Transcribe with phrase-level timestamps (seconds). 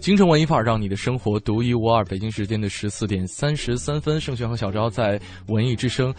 [0.00, 2.02] 京城文艺范儿，让你的生活独一无二。
[2.06, 6.12] 北京时间的十四点三十三分，盛轩和小昭在文艺之声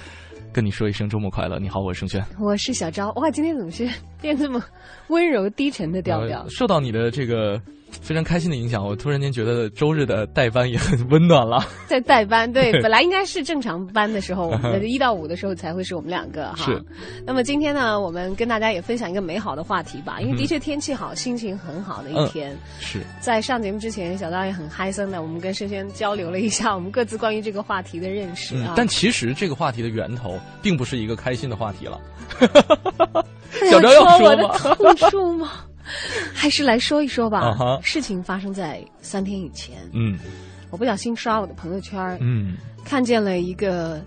[0.53, 1.57] 跟你说一声周末快乐。
[1.57, 3.11] 你好，我是盛轩，我是小昭。
[3.13, 3.89] 哇，今天怎么是
[4.21, 4.63] 变这么
[5.07, 6.47] 温柔低沉的调调？
[6.47, 7.59] 受到你的这个。
[8.01, 11.65] 非常开心的影响，我突然间觉得周日的代班也很温暖了。
[11.87, 16.65] 在代班，对，本来应该是正常班的时候，我 们一到五的时候才会是我们两个哈。
[16.65, 16.83] 是。
[17.25, 22.57] 那么今天呢，我们跟大家也分享一个美好的话题吧，因为的确天气好，心情很好的一天。
[22.79, 23.01] 是。
[23.19, 28.73] 在上节目之前，小刀也很嗨森的，我们跟轩轩交流了一下 我们各自关于这个话题的认识啊。
[28.75, 31.99] 但其实这个话题的源头并不是一个开心的话题了。
[33.69, 34.57] 小昭要说吗？
[34.75, 35.51] 痛处吗？
[36.33, 37.55] 还是来说一说吧。
[37.83, 39.77] 事情发生在三天以前。
[39.93, 40.17] 嗯，
[40.69, 44.01] 我不小心刷我的朋友圈嗯，看见了一个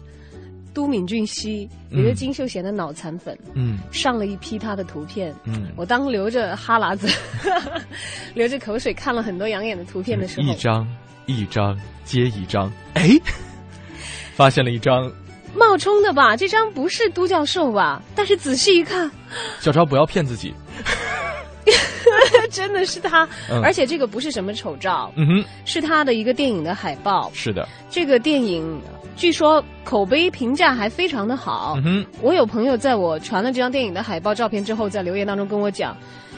[0.72, 5.34] 都敏俊熙，一个金秀贤的脑残粉，嗯，上了一批他的图片。
[5.44, 7.08] 嗯，我当流着哈喇子、
[8.34, 10.86] 流着口水看了很多养眼的图片的时候，一张
[11.26, 13.10] 一张接一张，哎，
[14.34, 15.10] 发现了一张
[15.54, 16.34] 冒充的吧？
[16.36, 18.02] 这张不是都教授吧？
[18.16, 19.08] 但是仔细一看，
[19.60, 20.52] 小超不要骗自己。
[22.50, 23.28] 真的是他，
[23.62, 27.30] 而且这个不是什么丑照，嗯哼，是他的一个电影的海报。
[27.34, 28.80] 是的，这个电影
[29.16, 31.74] 据说口碑评价还非常的好。
[31.78, 35.96] 嗯哼，我有朋友在我传了这张电影的海报照片之后，在留言当中跟我讲，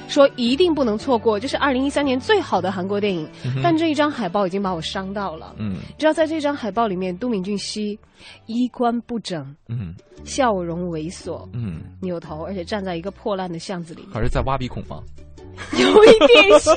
[0.08, 3.28] 说一定不能错过，这是二零一三年最好的韩国电影。
[3.62, 5.54] 但这一张海报已经把我伤到了。
[5.58, 7.98] 嗯，知道在这张海报里面，都敏俊熙
[8.46, 15.02] 衣冠不整，嗯，笑容猥琐，嗯，扭头，而且站在一个破烂的巷子里，还是在挖鼻孔吗？
[15.72, 16.74] 有一点像，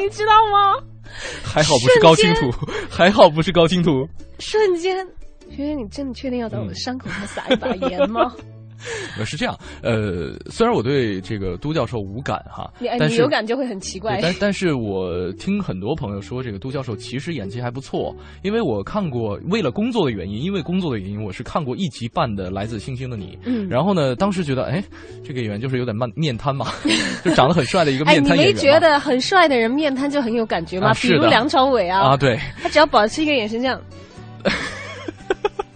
[0.00, 0.82] 你知道吗？
[1.44, 2.50] 还好不是高清图，
[2.88, 4.08] 还好不是高清图。
[4.38, 5.06] 瞬间，
[5.50, 8.32] 学学，你真的确定要在我的伤口上撒一把盐吗？
[8.36, 8.51] 呃，
[9.24, 9.56] 是这样。
[9.82, 14.18] 呃，虽然我对这个都教授无感哈，但是有感就会很奇怪。
[14.20, 18.14] 但但是我听很多朋友说，这个都教授其实演技还不错。
[18.42, 23.36] 因为我看过，为了工作的原因，因为工作的原因，我是看过一集半的《来自星星的你》。
[23.44, 23.68] 嗯。
[23.68, 24.82] 然后呢，当时觉得，哎，
[25.24, 26.66] 这个演员就是有点慢面瘫嘛，
[27.24, 28.48] 就长得很帅的一个 面瘫演员。
[28.48, 30.92] 你没觉得很帅的人面瘫就很有感觉吗？
[30.94, 32.00] 比如梁朝伟啊。
[32.00, 32.38] 啊，对。
[32.62, 33.80] 他只要保持一个眼神这样。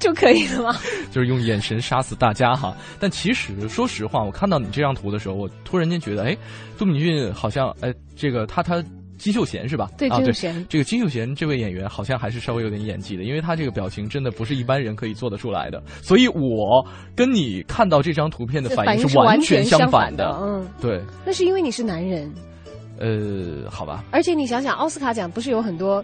[0.06, 0.77] 就可以了吗？
[1.11, 2.72] 就是用眼神杀死大家哈。
[3.00, 6.37] 但其实说实话，我看到你这张图的时候，我突然间觉得，哎，
[6.78, 8.81] 杜敏俊好像，哎，这个他他
[9.19, 9.91] 金秀贤是吧？
[9.99, 10.66] 对，金秀贤。
[10.69, 15.83] 这个金秀贤这位演员好像还是稍微有点演技的，因为他这个表情真的不是一般人可以做得出来的。
[16.03, 20.39] 所以我跟你看到这张图片的反应是完全相反的。
[20.41, 21.00] 嗯，对。
[21.25, 22.33] 那是因为你是男人。
[22.99, 24.05] 呃，好吧。
[24.11, 26.03] 而且你想想，奥斯卡奖不是有很多。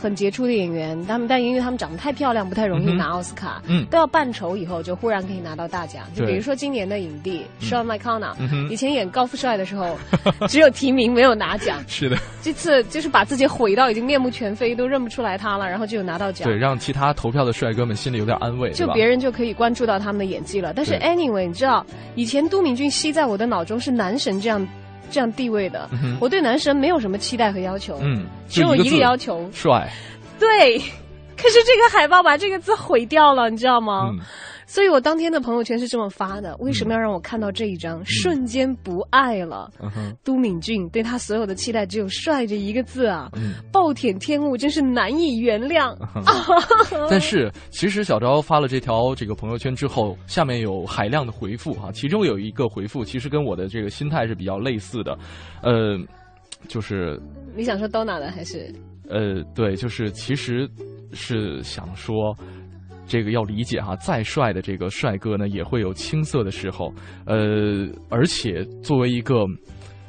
[0.00, 3.60] 很杰出的演员，他们但因为他们长得太漂亮，不太容易拿奥斯卡。
[3.66, 6.04] 嗯，都要扮丑以后，就忽然可以拿到大奖。
[6.14, 8.34] 就比如说今年的影帝 Sean McConnell，
[8.70, 9.98] 以前演高富帅的时候，
[10.46, 11.82] 只有提名没有拿奖。
[11.88, 16.48] 是的，这次就是把自己毁到已经面目全非，都认不出来他了，然后就有拿到奖。
[16.48, 18.70] 对，让其他投票的帅哥们心里有点安慰。
[18.70, 20.72] 就别人就可以关注到他们的演技了。
[20.72, 24.66] 但是 anyway，你知道，以前都敏俊熙在我的脑中是男神这样。
[25.10, 25.88] 这样地位的，
[26.20, 29.90] 我对男神没有什么期待和要求，嗯，只有一个要求，帅。
[30.38, 30.78] 对，
[31.36, 34.10] 可是这个海报把这个字毁掉了，你知道吗？
[34.70, 38.04] 所以我当天的朋友圈是这么发的：为什么要让我看到这一张？
[38.04, 39.72] 瞬间不爱了。
[40.22, 43.30] 都敏俊对他所有的期待只有“帅”这一个字啊，
[43.72, 45.96] 暴殄天物，真是难以原谅。
[47.10, 55.18] 但是其实小昭发了这条这个朋友圈之后，下面有海量的回复哈，其中有一个回复其实跟我的这个心态是比较类似的，
[55.62, 55.98] 呃，
[56.68, 57.18] 就是
[57.56, 58.70] 你想说 Donna 的还是？
[59.08, 60.68] 呃，对，就是其实
[61.14, 62.36] 是想说。
[63.08, 66.92] 这个要理解哈，再帅的这个帅哥呢，也会有青涩的时候。
[67.24, 69.46] 呃，而且作为一个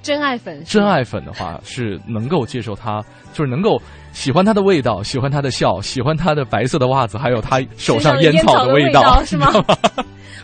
[0.04, 3.04] 真爱粉，真爱粉的话，是能够接受他，
[3.34, 3.82] 就是能够
[4.12, 9.52] 喜欢他的味道，喜欢他的笑，喜欢他的白色的袜子，还有他手上烟草的味道，是吗？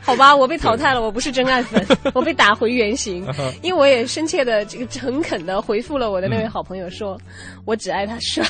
[0.01, 3.25] 好吧，我被淘汰了，我不是真爱粉， 我被打回原形。
[3.63, 7.19] 因为我也深切的、这个诚恳的回复了我的那位好朋友，说
[7.65, 8.45] 我只爱他帅。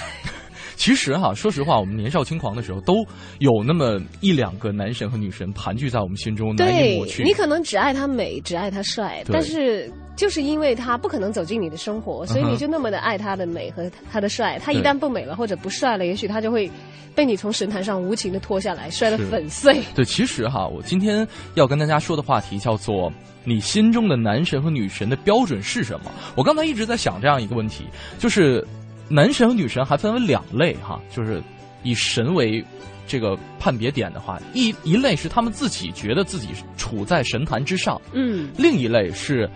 [0.75, 2.95] 其实哈，说实话，我们年少轻狂的时候，都
[3.39, 7.23] 有那么一两个男神和女神盘踞在我们心中，难以抹去。
[7.23, 14.59] 你可能只爱他美，只爱他帅，但是就是因为他不可能走进你的生活，所以你就那么的爱他的美和他的帅。
[14.59, 16.69] 他一旦不美了或者不帅了，也许他就会
[17.15, 19.81] 被你从神坛上无情的拖下来，摔得粉碎。
[19.95, 21.25] 对，其实哈，我今天
[21.55, 23.11] 要跟大家说的话题叫做
[23.43, 26.11] “你心中的男神和女神的标准是什么”。
[26.35, 27.85] 我刚才一直在想这样一个问题，
[28.19, 28.65] 就是
[29.09, 31.41] 男神和女神还分为两类哈，就是
[31.83, 32.63] 以神为
[33.07, 39.49] 这个判别点的话，一一类是他们自己觉得自己处在神坛之上，嗯，另一类是。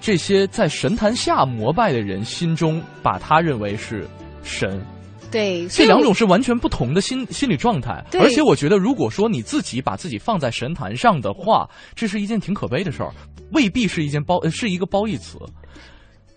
[0.00, 4.06] 这些在神坛下膜拜的人心中把他认为是
[4.42, 4.84] 神，
[5.30, 8.04] 对，这两种是完全不同的心心理状态。
[8.20, 13.10] 而且我觉得，如果说你自己把自己放在神坛上的话，这是一件挺可悲的事儿，
[13.52, 15.38] 未必是一件褒是一个褒义词。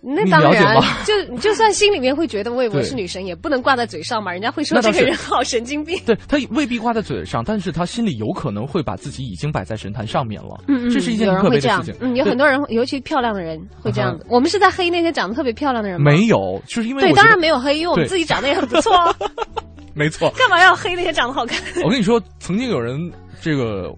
[0.00, 4.32] 那当然，就就算心里面会觉得我我是女神，也不能挂在嘴上嘛。
[4.32, 5.98] 人家会说这个人好神经病。
[6.06, 10.56] 对他未必挂在嘴上，但是他心里有可能会把自己已经摆在神坛上面了。
[10.68, 11.94] 嗯嗯，这是一件特别的事情。
[12.00, 14.24] 嗯，有很多人，尤其漂亮的人会这样子。
[14.28, 16.12] 我们是在黑那些长得特别漂亮的人吗？
[16.12, 18.92] 没有，就是因为对，当然没有黑，因为我们自己长得也很不错。
[19.94, 20.30] 没错。
[20.38, 21.58] 干嘛要黑那些长得好看？
[21.82, 22.96] 我跟你说，曾经有人
[23.40, 23.92] 这个。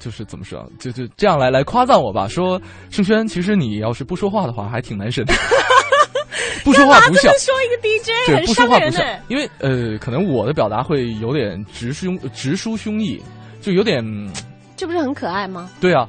[0.00, 2.26] 就是怎么说，就就这样来来夸赞我吧。
[2.26, 2.60] 说
[2.90, 5.34] 盛轩，其实你要是不说话的话，还挺男神的。
[6.64, 7.30] 不说话不笑。
[7.38, 9.02] 说一个 DJ 对，不说话不笑。
[9.28, 13.20] 因为呃，可能我的表达会有点直胸直抒胸臆，
[13.60, 14.04] 就有点。
[14.76, 15.70] 这不是很可爱吗？
[15.80, 16.08] 对啊，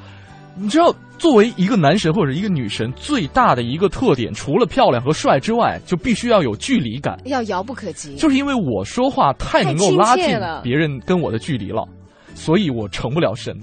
[0.55, 8.15] 你知道，作为一个男神或者一个女神，最大的一个特点，除了漂亮和帅之外，就必须要有距离感，要遥不可及。
[8.15, 11.87] 就是因为我说话太能够拉近别人跟我的距离了，
[12.35, 13.57] 所以我成不了神。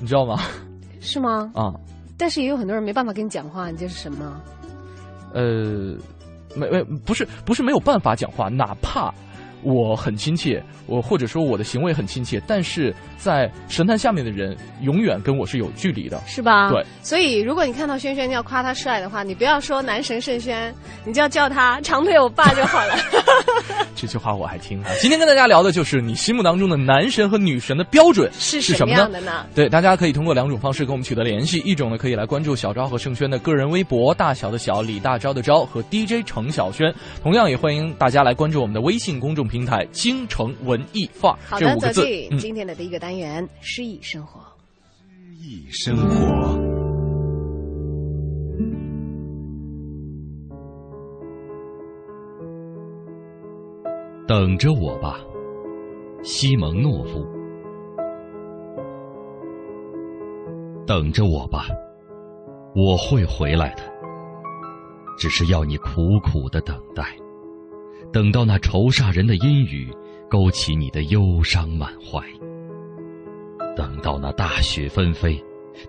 [0.00, 0.40] 你知道吗？
[1.00, 1.50] 是吗？
[1.54, 1.72] 啊！
[2.18, 4.40] 但是也有很多人没办法跟你讲话，你这是什么？
[5.32, 5.96] 呃，
[6.56, 9.14] 没没不是不是没有办法讲话，哪怕。
[9.62, 16.70] 我很亲切，我或者说我的行为很亲切，但是在神坛下面的人永远跟我是有距离的，是吧？
[16.70, 20.74] 对，所以如果你看到轩轩要夸他帅的话，你不要说男神盛轩，
[21.04, 22.94] 你就要叫他长腿欧巴就好了。
[23.94, 24.82] 这句话我还听。
[24.98, 29.46] 今天跟大家聊的就是你心目当中的男神和女神的标准是是什么样的呢？
[29.54, 36.92] 对，大家可以通过两种方式跟我们取得联系，一种呢可以来关注小昭和盛轩的个人微博，大小的小李大钊的钊和 DJ 程小轩，
[37.22, 39.49] 同样也欢迎大家来关注我们的微信公众。
[39.50, 44.40] 平台京城文艺范儿，好的，走进今天的第一个单元——诗意生活。
[44.96, 46.56] 诗意生活，
[54.28, 55.18] 等着我吧，
[56.22, 57.26] 西蒙诺夫。
[60.86, 61.66] 等着我吧，
[62.76, 63.82] 我会回来的，
[65.18, 67.04] 只是要你苦苦的等待。
[68.12, 69.88] 等到那愁煞人的阴雨
[70.28, 72.20] 勾起你的忧伤满怀，
[73.76, 75.40] 等到那大雪纷飞，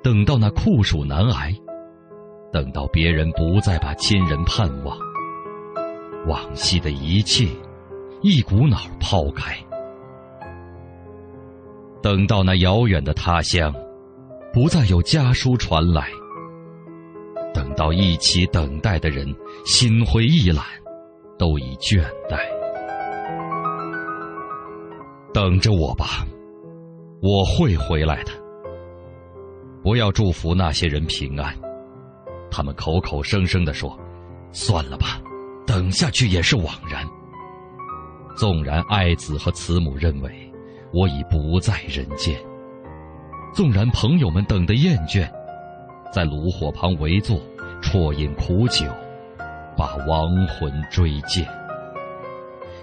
[0.04, 1.52] 等到那酷暑难挨，
[2.52, 4.96] 等到别人不再把亲人盼望，
[6.28, 7.48] 往昔的一切
[8.22, 9.58] 一股脑抛开，
[12.04, 13.74] 等到那遥远的他乡
[14.54, 16.08] 不再有家书传来，
[17.52, 19.28] 等到一起等待的人
[19.66, 20.81] 心灰意懒。
[21.42, 22.00] 都已倦
[22.30, 22.38] 怠，
[25.34, 26.24] 等着我吧，
[27.20, 28.32] 我会回来的。
[29.82, 31.52] 不要祝福那些人平安，
[32.52, 34.00] 他们口口声声的说
[34.54, 35.20] ：“算了吧，
[35.66, 37.04] 等下去也是枉然。”
[38.38, 40.32] 纵然爱子和慈母认为
[40.94, 42.40] 我已不在人间，
[43.52, 45.28] 纵然朋友们等得厌倦，
[46.14, 47.42] 在炉火旁围坐，
[47.82, 48.86] 啜饮苦酒。
[49.78, 51.48] 把亡魂追见，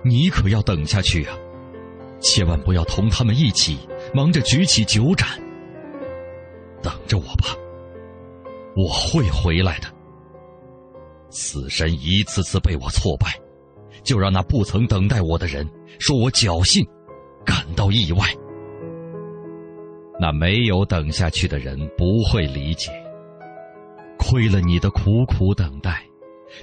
[0.05, 1.37] 你可要等下去啊！
[2.21, 3.79] 千万不要同他们一起
[4.13, 5.29] 忙着举起酒盏。
[6.83, 7.57] 等着我吧，
[8.75, 9.87] 我会回来的。
[11.31, 13.39] 死神一次次被我挫败，
[14.03, 15.69] 就让那不曾等待我的人
[15.99, 16.85] 说我侥幸，
[17.45, 18.27] 感到意外。
[20.19, 22.91] 那没有等下去的人不会理解，
[24.19, 26.08] 亏了你的苦苦等待。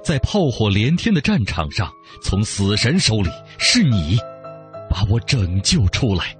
[0.04, 4.18] 在炮火连天的战场上，从死神手里，是你
[4.90, 6.36] 把我拯救出来。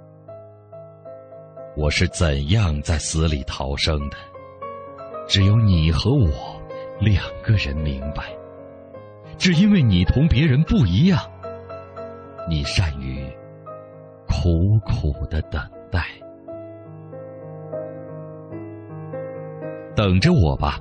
[1.78, 4.18] 我是怎样在死里逃生的？
[5.28, 6.30] 只有你和我
[7.00, 8.24] 两个人明白。
[9.38, 11.20] 只因为你同别人不一样，
[12.48, 13.26] 你善于
[14.28, 15.62] 苦苦的等
[15.92, 16.06] 待。
[19.96, 20.80] 等着我吧。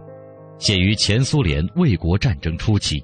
[0.58, 3.02] 写于前苏联卫国战争初期。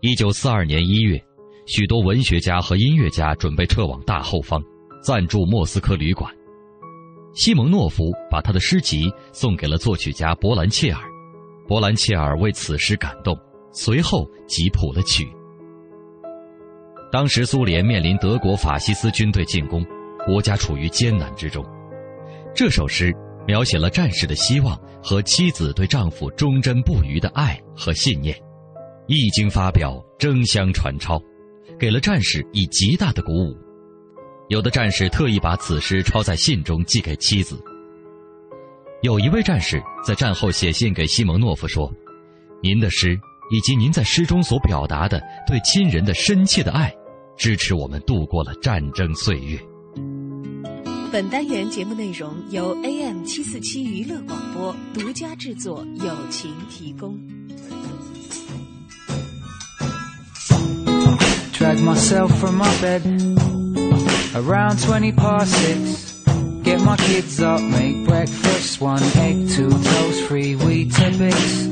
[0.00, 1.22] 一九四二年一月，
[1.66, 4.62] 许多文学家和音乐家准备撤往大后方，
[5.02, 6.32] 暂住莫斯科旅馆。
[7.34, 11.00] 西蒙诺夫把他的诗集送给了作曲家伯兰切尔，
[11.68, 13.38] 波兰切尔为此诗感动，
[13.72, 15.28] 随后即谱了曲。
[17.12, 19.84] 当时苏联面临德国法西斯军队进攻，
[20.26, 21.64] 国家处于艰难之中。
[22.54, 23.14] 这首诗
[23.46, 28.36] 描写了战士的希望和妻子对丈夫忠贞不渝的爱和信念，
[29.06, 31.20] 一经发表，争相传抄，
[31.78, 33.56] 给了战士以极大的鼓舞。
[34.48, 37.58] 有的战士特意把此诗抄在信中寄给妻子。
[39.02, 41.90] 有一位战士在战后写信给西蒙诺夫说
[42.62, 43.18] ：“您的诗
[43.50, 46.94] 以及您在诗中所表达的对亲人的深切的爱，
[47.36, 49.58] 支持我们度过了战争岁月。”
[51.11, 57.17] 本单元节目内容由 AM 七四七娱乐广播独家制作，友情提供。
[61.53, 63.01] Drag myself from my bed
[64.35, 66.13] around twenty past six.
[66.63, 71.69] Get my kids up, make breakfast, one egg, two toast, three wheat bits.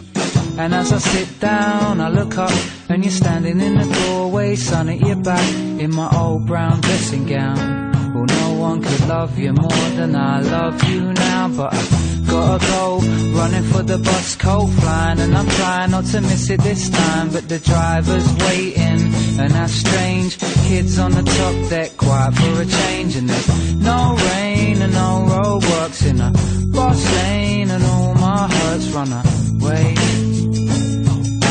[0.58, 2.54] And as I sit down, I look up,
[2.88, 5.44] and you're standing in the doorway, sun at your back,
[5.80, 7.87] in my old brown dressing gown.
[8.19, 11.83] Well, no one could love you more than I love you now, but I
[12.27, 12.99] gotta go,
[13.39, 17.31] running for the bus, cold flying, and I'm trying not to miss it this time,
[17.31, 20.37] but the driver's waiting, and that's strange.
[20.67, 25.11] Kids on the top deck, quiet for a change, and there's no rain and no
[25.31, 26.33] roadworks in a
[26.73, 29.95] bus lane, and all my hurts run away.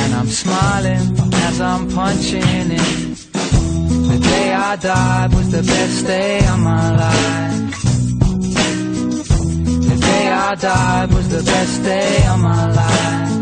[0.01, 3.26] And I'm smiling as I'm punching in the
[4.47, 7.59] day I died was the best day of my life.
[9.89, 13.33] The day I died was the best day of my life.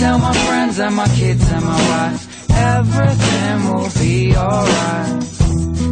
[0.00, 2.22] Tell my friends and my kids and my wife,
[2.74, 5.20] everything will be alright.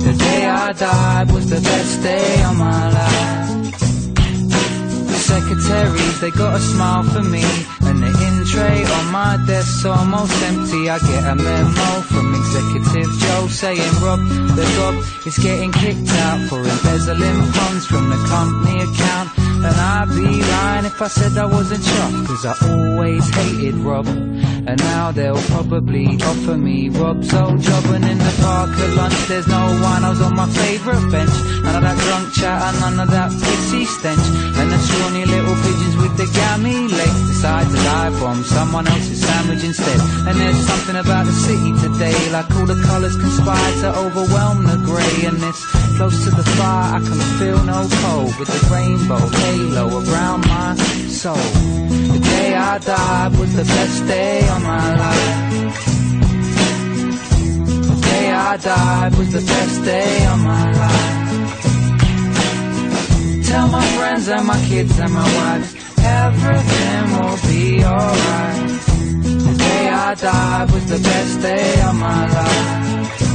[0.06, 3.52] The day I died was the best day of my life.
[5.10, 7.44] The secretaries, they got a smile for me
[7.88, 10.88] and the in tray on my desk almost empty.
[10.88, 14.20] I get a memo from Executive Joe saying Rob,
[14.56, 14.94] the gob
[15.26, 19.28] is getting kicked out for embezzling funds from the company account.
[19.38, 24.06] And I'd be lying if I said I wasn't shocked, cause I always hated Rob.
[24.68, 27.84] And now they'll probably offer me Rob's old job.
[27.86, 30.04] And in the park at lunch, there's no one.
[30.04, 31.32] I was on my favourite bench.
[31.64, 34.26] None of that drunk chatter, none of that pissy stench.
[34.60, 39.24] And the scrawny little pigeons with the gammy legs decide to die from someone else's
[39.24, 40.00] sandwich instead.
[40.28, 44.76] And there's something about the city today, like all the colours conspire to overwhelm the
[44.84, 45.32] grey.
[45.32, 45.64] And this
[45.96, 50.76] close to the fire, I can feel no cold with the rainbow halo around my
[51.08, 51.78] soul.
[52.12, 55.28] The day I died was the best day my life.
[57.88, 61.18] The day I died was the best day of my life.
[63.48, 68.70] Tell my friends and my kids and my wife everything will be alright.
[69.46, 73.27] The day I died was the best day of my life.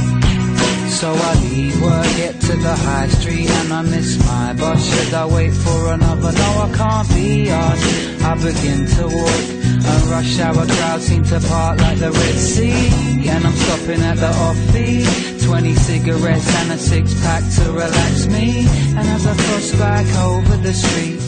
[1.04, 4.80] So I leave work, get to the high street and I miss my bus.
[4.88, 6.32] Should I wait for another?
[6.32, 8.22] No, I can't be asked.
[8.22, 9.44] I begin to walk
[9.90, 13.28] and rush hour crowds seem to part like the Red Sea.
[13.28, 15.44] And I'm stopping at the offbeat.
[15.44, 18.66] 20 cigarettes and a six pack to relax me.
[18.96, 21.20] And as I cross back over the street,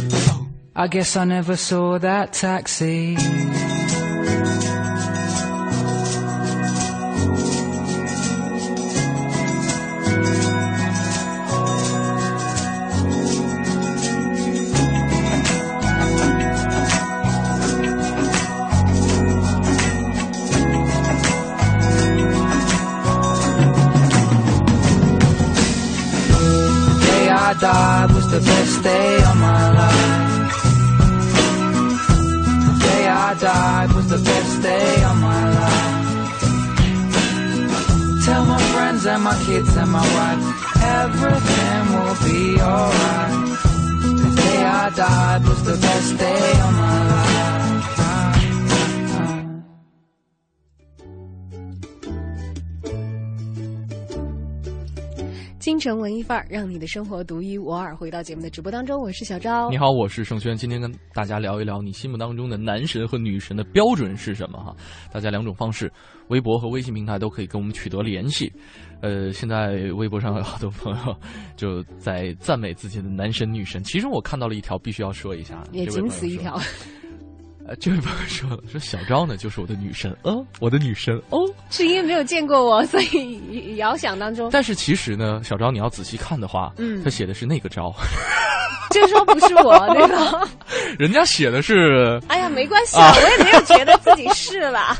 [0.74, 3.75] I guess I never saw that taxi.
[56.06, 57.92] 文艺范儿，让你的生活独一无二。
[57.96, 59.68] 回到节目的直播当中，我是小昭。
[59.70, 60.56] 你好，我是盛轩。
[60.56, 64.56] 今天跟大家聊一聊你心目当中的男神和女神的标准是什么？
[64.56, 64.72] 哈，
[65.12, 65.92] 大家两种方式，
[66.28, 68.52] 微博和微信平台都可以跟我们取得联系。
[69.00, 71.16] 呃，现在微博上有好多朋友
[71.56, 76.56] 就在赞美自己的男神女神，其实我看到了一条，必须要说一下，也仅此一条。
[77.68, 84.48] 呃，这位朋友说了，说小昭呢就是我的女神，哦，我的女神，哦，是因为没有见过我，所以遥想当中。
[84.52, 87.92] 但是其实呢，小昭你要仔细看的话，嗯，他写的是那个昭。
[88.92, 90.48] 就说不是我， 对吧？
[90.96, 92.20] 人家写的是。
[92.28, 94.96] 哎呀，没关系啊，我也没有觉得自己是啦。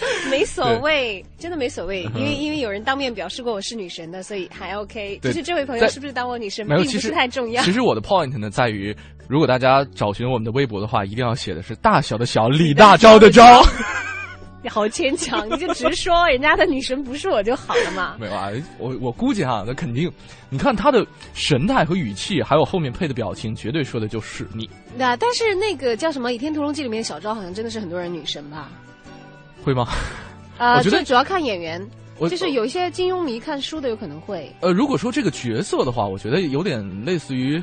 [0.30, 5.18] 没所谓，真的没所谓，因为因为有人当面表示过我是女神的，所以还 OK。
[5.22, 7.62] 就是这位朋友是不是当我女神，并不是太重要。
[7.62, 8.94] 其实我的 point 呢，在于
[9.28, 13.64] 如果大家找寻我们的微博的话，一定要写的是大小的小李大钊的钊。
[14.64, 18.16] 你好牵强，你就直说人家的女神不是我就好了嘛。
[18.20, 18.48] 没有啊，
[18.78, 20.10] 我我估计哈，那肯定，
[20.48, 24.66] 你看他的神态和语气，还有后面配的表情，绝对说的就是你。
[24.96, 28.70] 那但是那个叫什么《倚天屠龙记》里面小昭，好像真的是很多人女神吧？
[29.64, 29.88] 会吗？
[30.58, 31.84] 啊， 这主要看演员，
[32.30, 34.54] 就是有一些金庸迷看书的有可能会。
[34.60, 37.62] 呃，如果说这个角色的话，我觉得有点类似于，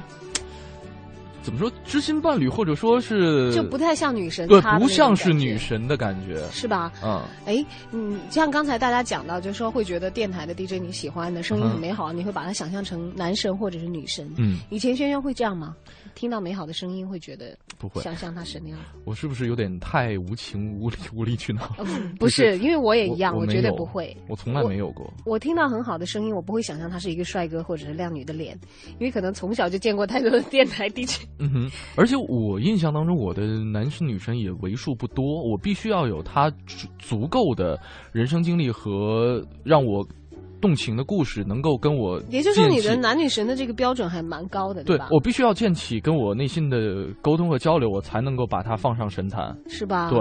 [1.41, 6.91] 怎么说知心伴侣，或者说是就不太像女神，对，不像是女神的感觉，是吧？
[7.03, 14.31] 嗯，哎，嗯，像刚才大家讲到，就是说会觉得电台的 DJ 你喜欢的声音很美好，你会把它想象成男神或者是女神。
[14.37, 15.75] 嗯，以前轩轩会这样吗？
[16.13, 18.77] 听到美好的声音会觉得不会想象他是那样。
[19.05, 21.73] 我是不是有点太无情无理无理取闹？
[22.19, 24.15] 不是，因为我也一样，我绝对不会。
[24.27, 25.11] 我从来没有过。
[25.25, 28.59] 我听到很好的声音，我不会想象他是一个帅哥或者是靓女的脸，
[28.99, 31.21] 因为可能从小就见过太多的电台 DJ。
[31.39, 37.79] 嗯哼，而且我印象当中，我的男神女神也为数不多，我必须要有他足足够的
[38.11, 40.05] 人生经历和让我。
[40.61, 45.07] 动情的故事能够跟我，也就是说，你的男女神的这个标准还蛮高的，对吧？
[45.09, 50.11] 我必须要建起跟我内心的沟通和交流，我才能够把它放上神坛，是吧？
[50.11, 50.19] 对，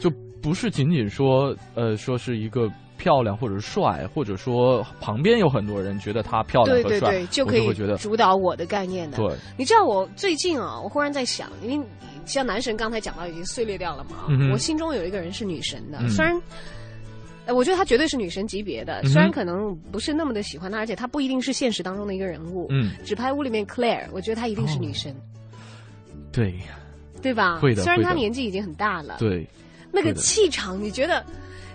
[0.00, 0.10] 就
[0.42, 9.16] 不是仅仅说，呃，说是一个漂亮或者帅，或者说旁边有很多人觉得他漂亮和帅，就可以主导我的概念的。
[9.18, 11.86] 对，你知道我最近啊，我忽然在想，因为
[12.24, 16.40] 像男神刚才讲到已经碎裂掉了嘛，我心中有一个人是女神的，虽然。
[17.54, 22.66] 我觉得她绝对是女神级别的，虽然可能不是那么的喜欢她，而且她不一定是现实当中的一个人物。
[22.70, 25.14] 嗯，纸牌屋里面 Claire，我觉得她一定是女神。
[26.32, 26.58] 对，
[27.22, 27.60] 对吧？
[27.60, 27.84] 会的。
[27.84, 29.18] 虽然她年纪已经很大了。
[29.20, 29.48] 对。
[29.92, 31.24] 那个气场，你觉得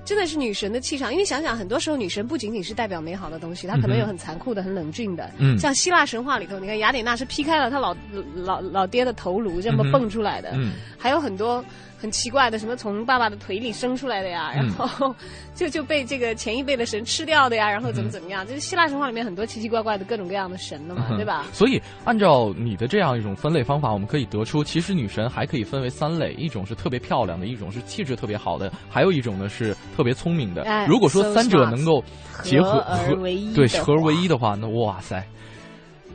[0.04, 1.12] 真的是女神的气场？
[1.12, 5.30] 因为想想，很多时候女神不仅仅是代表美好的东西，她可能有很残酷的、很冷峻的。
[5.38, 5.58] 嗯。
[5.58, 7.96] 像希腊神话里头，你看雅典娜是劈开了她老
[8.36, 10.52] 老老爹的头颅这么蹦出来的。
[10.56, 10.74] 嗯。
[10.98, 11.64] 还有很多。
[12.02, 15.14] 很奇怪的，什么从爸爸的腿里生出来的呀，然后
[15.54, 18.44] 就就被这个前一辈的神吃掉的呀，然后怎么怎么样？
[18.48, 21.46] 就是希腊神话里面很多奇奇怪怪的各种各样的神的嘛，对吧？
[21.54, 30.66] 所以按照你的这样一种分类方法，我们可以得出，其实女神还可以分为三类：一种是特别漂亮的，一种是气质特别好的，还有一种呢是特别聪明的。
[30.88, 32.04] 如果说三者能够
[32.42, 35.24] 结合合为一，对合而为一的话，那哇塞！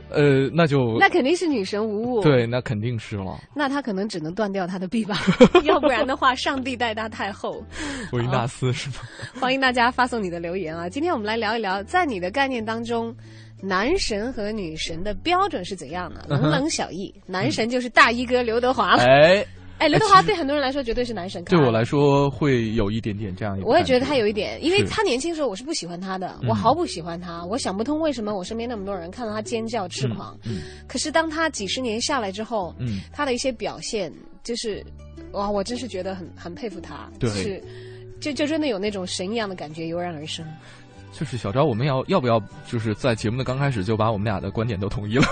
[0.09, 2.21] 呃，那就那肯定是女神无误。
[2.21, 3.39] 对，那肯定是了。
[3.55, 5.17] 那他可能只能断掉他的臂膀，
[5.65, 7.63] 要不然的话，上帝待他太后。
[8.11, 8.95] 维纳斯是吗？
[9.39, 10.87] 欢迎大家发送你的留言啊！
[10.89, 13.15] 今天我们来聊一聊，在你的概念当中，
[13.61, 16.25] 男神和女神的标准是怎样的？
[16.27, 19.03] 冷冷小易，男神就是大衣哥刘德华了。
[19.03, 19.45] 哎。
[19.79, 21.43] 哎，刘德华对很多人来说绝对是男神。
[21.45, 23.59] 对我来说会有一点点这样。
[23.61, 30.37] 我也觉得他有一点，因为他年轻时候我是不喜欢他的，我毫不喜欢他，我想不通为什么我身边那么多人看到他尖叫痴狂。
[30.45, 30.61] 嗯。
[30.87, 34.11] 可是当他几十年下来之后，嗯，他的一些表现
[34.43, 34.83] 就是，
[35.33, 37.09] 哇，我真是觉得很很佩服他。
[37.19, 37.29] 对。
[37.29, 37.63] 是，
[38.19, 40.43] 就就真的有那种神一样的感觉油然而生。
[41.11, 45.25] 就是小昭，我们要要不要就是在节目的刚开始就把我们俩的观点都统一了？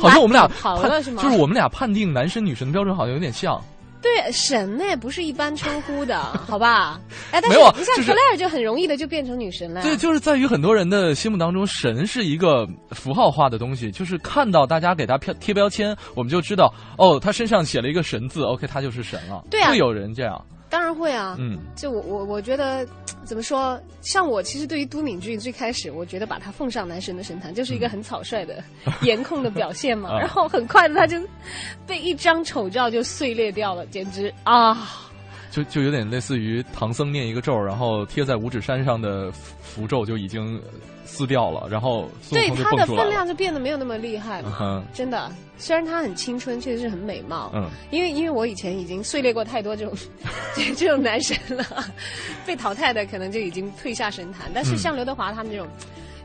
[0.00, 1.22] 好像我们俩好了是吗？
[1.22, 3.60] 就是我们俩判定男神女神的标准好像有点像。
[4.00, 7.00] 对，神呢不是一般称呼的，好吧？
[7.30, 9.80] 哎，但是你像克莱尔就很容易的就变成女神了。
[9.82, 19.44] 对，就是在于很多人的心目当中，神是一个符号化的东西，就是看到大家给他贴贴标签，我们就知道哦，他身上写了一个神字，OK，他就是神了。
[19.48, 20.44] 对啊，会有人这样。
[20.72, 22.86] 当然会啊，嗯，就我我我觉得，
[23.26, 23.78] 怎么说？
[24.00, 28.64] 像我其实对于都敏俊最开始，我觉得把他奉上男神的神坛，就是一个很草率的
[29.02, 30.18] 颜控的表现嘛。
[30.18, 31.20] 然后很快的他就
[31.86, 34.88] 被一张丑照就碎裂掉了，简直啊！
[35.50, 40.58] 就就有点类似于唐僧念一个咒，然后贴在五指山上的符咒就已经
[41.04, 44.84] 撕掉了，然后对他的分量就变得没有那么厉害了。
[44.92, 47.50] 真的，虽然他很青春，确实是很美貌。
[47.54, 49.94] 嗯，因为因为我以前已经碎裂过太多这种
[50.76, 51.64] 这种男神了，
[52.46, 54.50] 被淘汰的可能就已经退下神坛。
[54.54, 55.66] 但是像刘德华他们这种，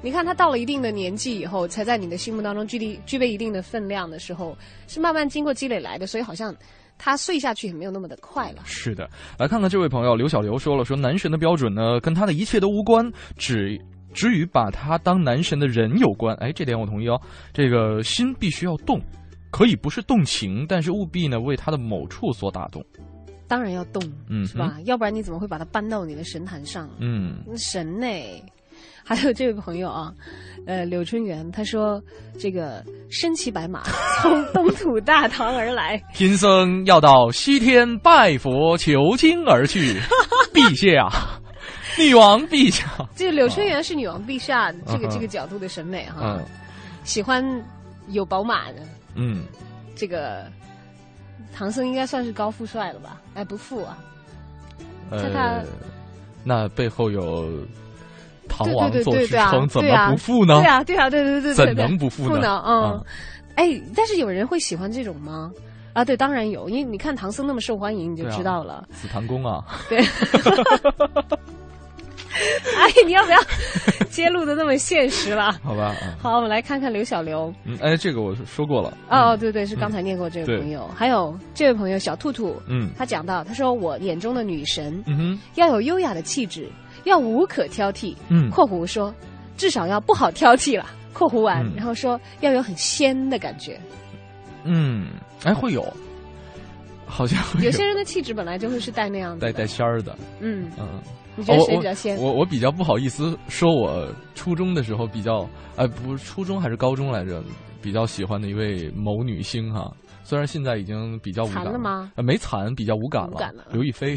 [0.01, 6.55] 你看他到了一定的年纪以后，才在你的心目当中具备具备一定的分量的时候，是慢慢经过积累来的，所以好像。
[6.99, 8.63] 他碎下去也没有那么的快了。
[8.65, 13.79] 是的，来看看这位朋友刘小刘说了，说男神的标准呢，跟他的一切都无关，只
[14.17, 16.35] 只与把他当男神的人有关。
[16.37, 17.21] 哎，这点我同意哦。
[17.53, 18.99] 这个心必须要动，
[19.51, 22.83] 可以不是动情，但是务必呢为他的某处所打动。
[23.47, 24.77] 当然要动，嗯，是吧？
[24.85, 26.89] 要不然你怎么会把他搬到你的神坛上？
[26.99, 28.07] 嗯，神呢？
[29.03, 30.13] 还有这位朋友啊，
[30.65, 32.01] 呃，柳春元，他说
[32.37, 33.83] 这个身骑白马
[34.21, 39.97] 从东土大唐而来， 贫僧要到西天拜佛求经而去，
[40.53, 41.09] 陛下，
[41.97, 42.85] 女王陛下。
[43.15, 46.39] 这柳春元是女王陛下这个这个角度的审美哈，
[47.03, 47.43] 喜欢
[48.09, 48.81] 有宝马的，
[49.15, 49.45] 嗯，
[49.95, 50.45] 这个
[51.53, 53.21] 唐僧应该算是高富帅了吧？
[53.33, 53.97] 哎，不富啊，
[55.11, 55.61] 在他
[56.43, 57.49] 那背后有。
[58.49, 60.55] 唐王做支撑，怎么不富呢？
[60.61, 62.63] 对啊，对啊，对对对，怎能不富呢？
[62.65, 63.03] 嗯，
[63.55, 65.51] 哎，但是有人会喜欢这种吗？
[65.91, 68.87] 啊，对，当然有，因为你看唐僧那么受欢迎，你就知道了。
[68.93, 70.01] 紫檀宫啊，对。
[72.77, 73.37] 哎，你要不要
[74.09, 75.51] 揭露的那么现实了？
[75.63, 77.53] 好吧，好，我们来看看刘小刘。
[77.65, 78.97] 嗯，哎，这个我说过了。
[79.09, 80.87] 哦，对对，是刚才念过这位朋友。
[80.95, 86.67] 还有这位朋友小兔兔，嗯，他讲到，他说我眼中的女神，嗯哼，要有优雅的气质。
[87.03, 89.13] 要无可挑剔，嗯，括弧说，
[89.55, 93.79] 至少要不好挑剔了，括弧完，然后说要有很仙的感觉，
[94.65, 95.07] 嗯，
[95.45, 95.85] 哎，会有，
[97.05, 97.71] 好像有。
[97.71, 100.69] 些人的气质本来就会是带那样的，带带仙儿的，嗯。
[100.77, 100.99] 嗯，
[101.37, 102.17] 你觉得谁比较仙？
[102.17, 107.41] 我我比较不好意思说，我初中的时候比较，哎，不是初中还是高中来着，
[107.81, 109.89] 比较喜欢的一位某女星哈。
[110.27, 112.11] 虽然现在已经比较无感了吗？
[112.17, 113.65] 呃，没惨，比较无感了。
[113.71, 114.13] 刘亦菲，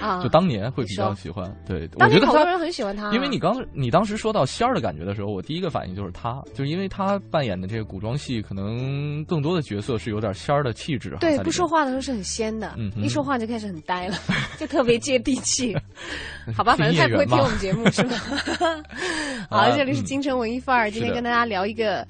[0.00, 1.54] 啊 就当年会比较喜欢。
[1.66, 3.12] 对，我觉得好多人很喜欢她。
[3.12, 11.14] 因为你刚你当时说到仙儿的感觉的时候，我第一个反应就是她，就是因为她扮演的这个古装戏，可能更多的角色是有点仙儿的气质。
[11.20, 14.16] 对，不说话的时候是很仙的，一说话就开始很呆了，
[14.58, 15.76] 就特别接地气。
[16.56, 18.16] 好吧，反正他也不会听我们节目，是吧？
[19.50, 22.06] 好，这里是京城文艺范儿，今天跟大家聊一个。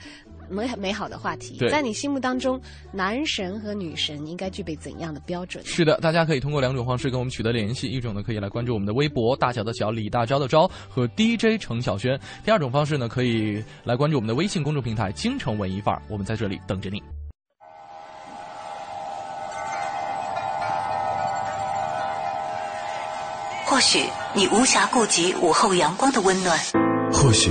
[0.50, 2.60] 美美好的话题，在你心目当中，
[2.92, 5.64] 男神和女神应该具备怎样的标准？
[5.64, 17.00] 是的，大家可以通过两种方式跟我们取得联系，一种呢可以来关注我们的微博“大小的小李大钊的钊”和 DJ 程晓轩；第二种方式呢可以来关注我们的微信公众平台“京城文艺范儿”，我们在这里等着你。
[23.64, 24.00] 或许
[24.34, 26.58] 你无暇顾及午后阳光的温暖，
[27.12, 27.50] 或许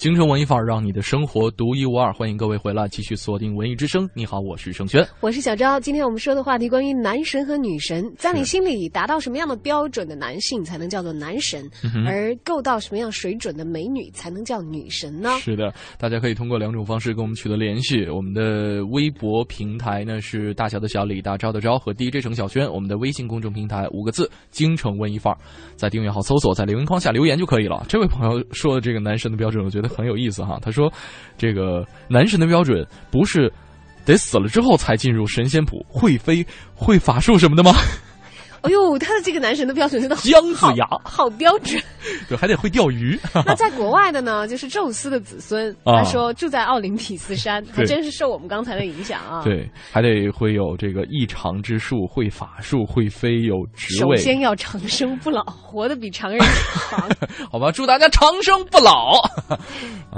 [0.00, 2.10] 京城文艺范儿，让你的生活独一无二。
[2.10, 4.08] 欢迎各位回来，继续锁定文艺之声。
[4.14, 5.78] 你好，我是盛轩，我是小昭。
[5.78, 11.70] 今天我们说的话题关于男神和女神，在你心里达到什么样的标准的男性才能叫做男神，
[12.06, 15.36] 而够到什么样水准的美女才能叫女神呢？
[15.38, 18.08] 是的，大家可以通过两种方式跟我们取得联系。
[18.08, 22.66] 我们的微博平台呢是大小的小李大昭的昭和 DJ 程小轩。
[22.66, 25.38] 我们的微信公众平台五个字“京城文艺范儿”，
[25.76, 27.84] 在订阅号搜索，在留言框下留言就可以了。
[27.86, 29.89] 这位朋友说的这个男神的标准，我觉得。
[29.96, 30.92] 很有意思哈，他说
[31.36, 33.52] ：“这个男神的标准不是
[34.04, 37.72] 得死了之后才进入神仙谱，会飞、会法术什么的吗？”
[38.62, 41.80] 哎呦，他的这个男神的标准真的姜子牙，好标准。
[42.28, 43.18] 对，还得会钓鱼。
[43.46, 49.42] 那在国外的呢，就是宙斯的子孙，他说住在奥林匹斯山，还真是受我们刚才的影响啊。
[49.44, 54.16] 对，还得会有这个异常之术，会法术，会飞，有职位。
[54.16, 56.40] 首先要长生不老，活得比常人
[56.90, 57.08] 长。
[57.50, 59.20] 好吧，祝大家长生不老。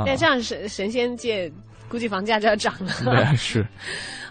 [0.07, 1.51] 那这样神神仙界
[1.89, 2.93] 估计房价就要涨了。
[3.05, 3.67] 对，是。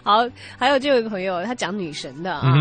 [0.02, 0.26] 好，
[0.58, 2.54] 还有这位朋友，他讲女神的啊。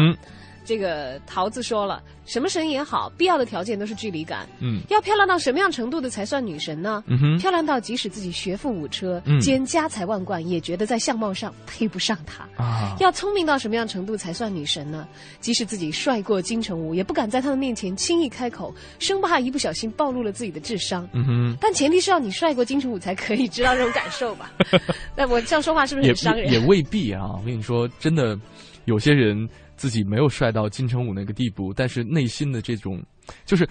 [0.64, 4.48] 这个桃子说了，什么神也好，必要的条件都是距离感。
[4.60, 7.04] 嗯，要漂亮到什么样程度的才算女神呢？
[7.08, 12.48] 嗯哼，漂亮到即使自己学富五车，兼家财万贯，也觉得在相貌上配不上她。
[12.64, 15.08] 啊，要聪明到什么样程度才算女神呢？
[15.40, 21.08] 即使自己帅过金城武，也不敢在他的面前轻易开口，生怕一不小心暴露了自己的智商。
[21.14, 24.52] 嗯哼，但前提是要你帅过金城武才可以知道这种感受吧？
[25.18, 26.52] 那我这样说话是不是很伤人？
[26.52, 27.32] 也未必啊！
[27.40, 28.38] 我跟你说，真的，
[28.86, 29.50] 有些人。
[29.82, 33.04] 自己没有帅到金城武那个地步，但是内心的这种，
[33.46, 33.68] 就是，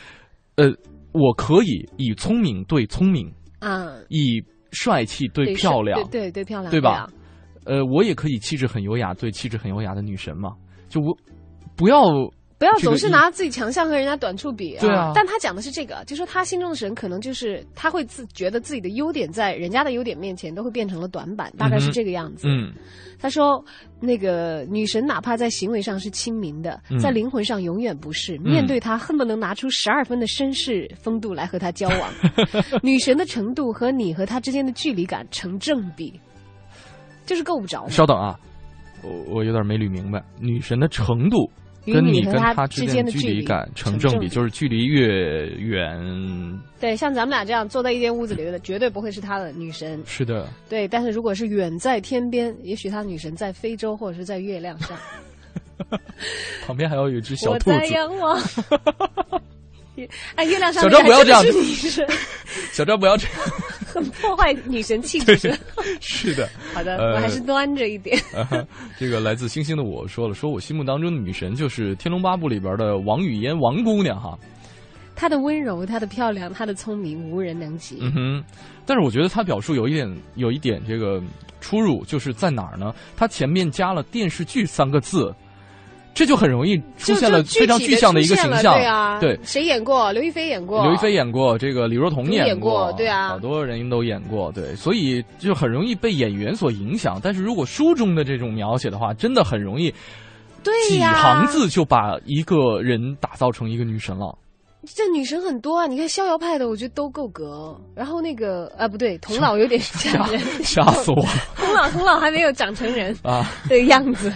[0.57, 0.67] 呃，
[1.13, 4.43] 我可以以聪明对聪明，嗯，以
[4.73, 7.09] 帅气对漂亮，对对漂亮，对吧？
[7.65, 10.57] 呃，我也可以气质很优雅对气质很优雅的女神嘛，
[10.89, 11.17] 就我
[11.77, 12.03] 不要。
[12.61, 14.81] 不要总是拿自己强项和人家短处比啊！
[14.83, 22.47] 对啊，但他讲的是这个，就说他心中的神可能就是他会自觉得自己的优点在人家的优点面前都会变成了短板，大概是这个样子。
[22.47, 22.71] 嗯，
[23.19, 23.65] 他说
[23.99, 28.37] 那个女神哪怕在行为上是亲民的，在灵魂上永远不是。
[28.41, 32.13] 面对他恨不能拿出十二分的绅士风度来和他交往。
[32.85, 36.13] 女神的程度和你和他之间的距离感成正比，
[37.25, 37.89] 就是够不着。
[37.89, 38.39] 稍等啊。
[39.03, 41.51] 我我有点没捋明白，女神的程度。
[41.87, 46.61] 跟你跟他之间的距离感成正比，就是距离越远。
[46.79, 50.03] 对，像咱们俩这样坐在一间屋子里的，绝对不会是他的女神。
[50.07, 50.49] 是的。
[50.69, 54.97] 对，但是如果是远在天边，也许他女神在非洲或者是在月亮上。
[56.67, 57.71] 旁边还有一只小兔子。
[57.71, 58.39] 我在仰望。
[60.35, 61.43] 哎，月亮上小张 不要这样。
[62.73, 63.37] 小张不要这样，
[63.87, 65.59] 很破坏女神气质。
[66.01, 68.21] 是的，好的，我还是端着一点。
[68.99, 74.39] 这个来自星星的我说了，说我心目当中的女神就是《天龙八部》里边的王语嫣王姑娘哈。
[75.15, 77.99] 她的温柔，她的漂亮，她的聪明，无人能及。
[78.01, 78.45] 嗯哼，
[78.87, 81.23] 但是我觉得她表述有一点，有一点这个
[81.61, 82.95] 出入，就是在哪儿呢？
[83.17, 85.35] 她前面加了电视剧三个字。
[86.13, 90.13] 这就很容易出现了非常具象的一个形象，对啊，对，谁演过？
[90.13, 97.19] 刘亦菲演过，刘亦菲演过，这个李若彤演过，对啊，好多人都演过，对，所以就很容易被演员所影响。
[97.23, 99.95] 但是如果书中的这种描写的话，真的很容易，
[100.63, 104.37] 对几行字就把一个人打造成一个女神了。
[104.95, 107.79] 这女神很多啊，你看逍遥派的，我觉得都够格。
[107.95, 111.23] 然后那个啊，不对，童老有点吓人，吓死我！
[111.55, 114.33] 童老，童老还没有长成人啊的样子。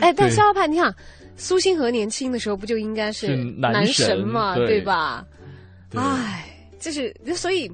[0.00, 0.94] 哎，但逍遥派，你想。
[1.38, 5.24] 苏星河年轻的时候不就应该是男神嘛，对吧？
[5.94, 6.44] 唉，
[6.78, 7.70] 就是所以，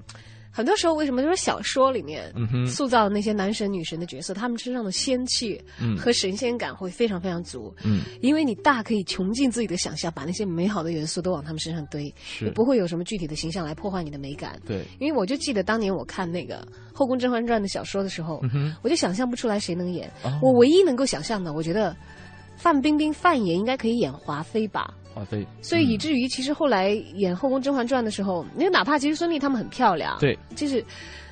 [0.53, 2.33] 很多时候为什么就是小说里面
[2.65, 5.61] 塑造的那些男神女神的角色，他们身上的仙气
[5.99, 7.75] 和神仙感会非常非常足。
[7.85, 12.05] 嗯，因为你大可以穷尽自己的想象，把那些美好的元素都往他们身上堆，
[12.41, 14.61] 也不会有什么具体的形象来破坏你的美感。
[14.65, 16.57] 对，因为我就记得当年我看那个
[16.93, 18.41] 《后宫甄嬛传》的小说的时候，
[18.83, 20.09] 我就想象不出来谁能演。
[20.41, 21.97] 我唯一能够想象的，我觉得。
[22.57, 24.93] 范冰冰范爷应该可以演华妃吧？
[25.15, 30.85] 华妃，所以以至于其实后来演《后宫甄嬛传》的时候，因为哪怕其实孙俪她们很漂亮，对，就是，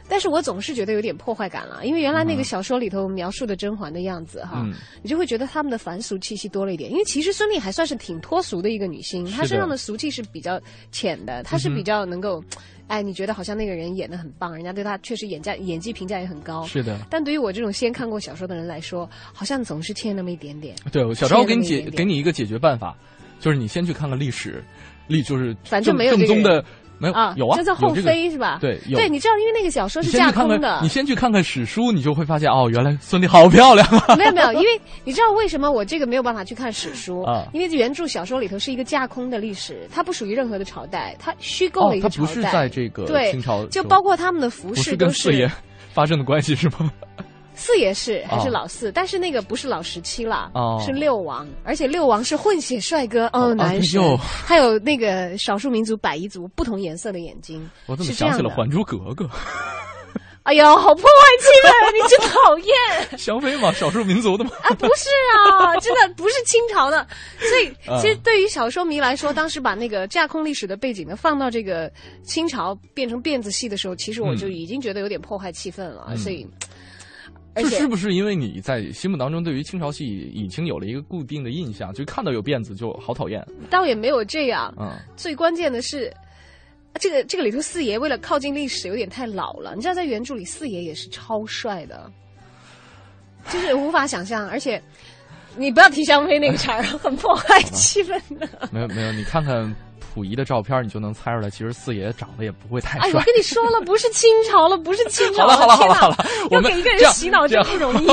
[0.08, 4.64] 但是我总是觉得有点破坏感了，因为原来那个小说里头描述的甄嬛的样子哈，
[5.02, 6.92] 你就会觉得他们的凡俗气息多了一点。
[6.92, 10.60] 因为其实孙俪还算是挺脱俗的一个女星，她身上的俗气是比较
[10.92, 12.40] 浅的，她是比较能够。
[12.88, 16.66] 哎，你觉得好像那个人演的很棒，人家对他确实演价演技评价也很高。
[16.66, 20.74] 是的，但对于我这种先看过小说的人来说，好像总是欠那么一点点。
[20.90, 22.96] 对，小昭给你解给你一个解决办法，
[23.40, 24.62] 就是你先去看看历史，
[25.06, 26.64] 历就是反正没有正宗的。
[27.02, 28.58] 没有啊，有啊，这叫后妃是吧？
[28.60, 30.78] 对，对，你知道，因为那个小说是架空的。
[30.80, 34.14] 你先去看看史书，你就会发现哦，原来孙俪好漂亮啊！
[34.14, 37.44] 没有没有，因为你知道为什么我这个没有办法去看史书啊？
[37.52, 42.28] 因为原著小说里头是一个架空的历史，它不属于任何的朝代，它虚构了一个朝代。
[42.28, 45.28] 它不是在这个清朝，就包括他们的服饰都是。
[45.28, 45.50] 跟四爷
[45.92, 46.88] 发生的关系是吗？
[47.54, 50.50] 四爷是还是老四，但是那个不是老十七了，
[50.84, 59.24] 是六王，而且六王是混血帅哥哦，男神，还有那个少数民族百夷族不同颜色的眼睛，我怎么想起了《还珠格格》？
[60.44, 61.10] 哎呀，好破坏
[61.40, 63.16] 气氛，你真讨厌！
[63.16, 64.50] 香妃嘛，少数民族的吗？
[64.62, 65.08] 啊，不是
[65.60, 67.06] 啊， 真的不是清朝的，
[67.38, 71.88] 所以其实对于小说迷来说，当时把那个架空历史的背景呢放到这个
[72.24, 76.44] 清朝变成辫子戏的时候，其实我就已经觉得有点破坏气氛了，所以。
[77.54, 83.46] 这是不是因为你在心目当中对于清朝戏已经有了一个固定的印象，就看到有辫子就好讨厌？
[83.68, 84.74] 倒也没有这样。
[84.78, 86.10] 嗯，最关键的是，
[86.94, 89.74] 这个这个里头四爷为了靠近历史有点太老了。
[89.74, 92.10] 你知道，在原著里四爷也是超帅的，
[93.50, 94.48] 就是无法想象。
[94.48, 94.82] 而且，
[95.54, 98.48] 你不要提香妃那个茬儿，很破坏 气氛的。
[98.72, 99.74] 没有没有，你看看。
[100.12, 103.08] 溥仪的照片，你就能猜出来，其实四爷长得也不会太帅。
[103.08, 105.56] 哎，我跟你说了，不是清朝了，不是清朝了。
[105.56, 106.16] 好了好了好了，
[106.50, 108.08] 要给一个人洗脑真不容易。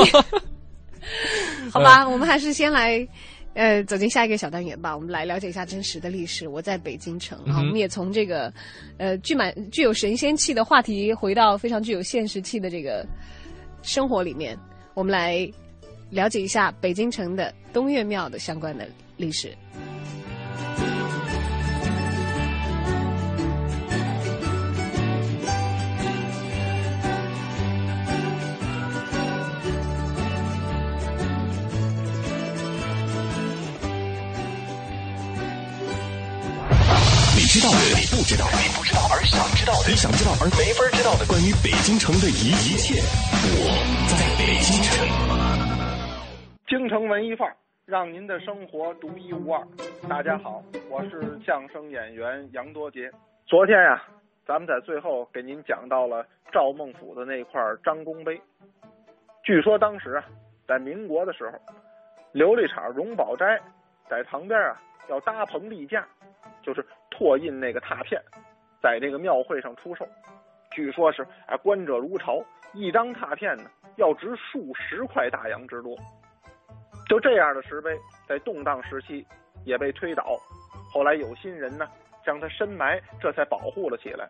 [1.70, 3.06] 好吧，我们还是先来，
[3.54, 4.94] 呃，走进下一个小单元吧。
[4.94, 6.48] 我们来了解一下真实的历史。
[6.48, 8.52] 我在北京城啊，我们也从这个，
[8.96, 13.06] 呃，具满具有神仙气的话题，回到非常具有现实气的这个
[13.82, 14.56] 生活里面。
[14.94, 15.50] 我们来
[16.10, 19.56] 了解一下北京城的东岳庙的相关的历史。
[37.50, 43.02] 知道的你不知道的，你不知道而想知道的，你想知道而没法知道的，关于北京城的一一切，
[43.58, 43.74] 我
[44.06, 45.02] 在北京城。
[46.70, 49.66] 京城文艺范儿，让您的生活独一无二。
[50.08, 53.10] 大家好，我是相声演员杨多杰。
[53.48, 54.00] 昨天呀，
[54.46, 58.40] 咱们在最后给您讲到了赵孟俯的那块张公碑。
[59.42, 60.24] 据说当时啊，
[60.68, 61.58] 在民国的时候，
[62.32, 63.60] 琉璃厂荣宝斋
[64.08, 66.06] 在旁边啊要搭棚立架，
[66.62, 66.86] 就是。
[67.10, 68.20] 拓印那个拓片，
[68.82, 70.08] 在这个庙会上出售，
[70.70, 72.42] 据说是哎，观者如潮，
[72.72, 75.96] 一张拓片呢要值数十块大洋之多。
[77.08, 79.26] 就这样的石碑，在动荡时期
[79.64, 80.36] 也被推倒，
[80.92, 81.86] 后来有心人呢
[82.24, 84.28] 将它深埋，这才保护了起来。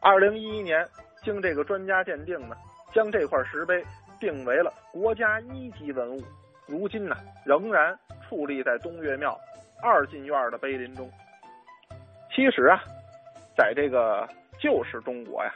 [0.00, 0.84] 二零一一年，
[1.22, 2.56] 经这个专家鉴定呢，
[2.92, 3.84] 将这块石碑
[4.18, 6.20] 定为了国家一级文物，
[6.66, 7.96] 如今呢仍然
[8.28, 9.38] 矗立在东岳庙
[9.82, 11.08] 二进院的碑林中。
[12.40, 12.82] 其实啊，
[13.54, 14.26] 在这个
[14.58, 15.52] 旧时中国呀，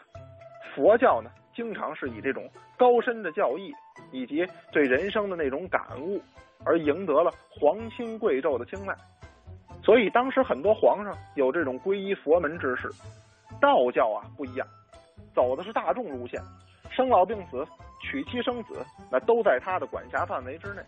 [0.75, 3.73] 佛教呢经常是以这种高深的教义
[4.12, 6.20] 以及对人生的那种感悟，
[6.62, 8.94] 而赢得了皇亲贵胄的青睐。
[9.83, 12.90] 所以当时很多皇上有这种皈依佛门之事。
[13.62, 14.68] 道教啊不一样，
[15.35, 16.38] 走的是大众路线，
[16.90, 17.66] 生老病死、
[18.03, 20.83] 娶妻生子，那都在他的管辖范围之内，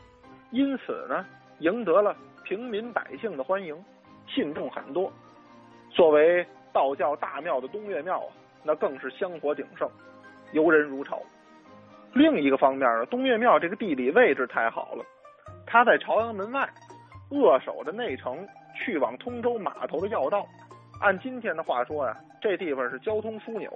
[0.51, 1.25] 因此呢，
[1.61, 3.75] 赢得了平民百姓的欢迎，
[4.29, 5.11] 信众很多。
[5.97, 8.29] 作为道教大庙的东岳庙啊，
[8.63, 9.91] 那更是香火鼎盛，
[10.53, 11.23] 游人如潮。
[12.13, 15.03] 另一个方面呢，东岳庙这个地理位置太好了，
[15.67, 16.69] 它在朝阳门外，
[17.31, 20.47] 扼守着内城去往通州码头的要道。
[21.01, 23.73] 按今天的话说呀，这地方是交通枢纽，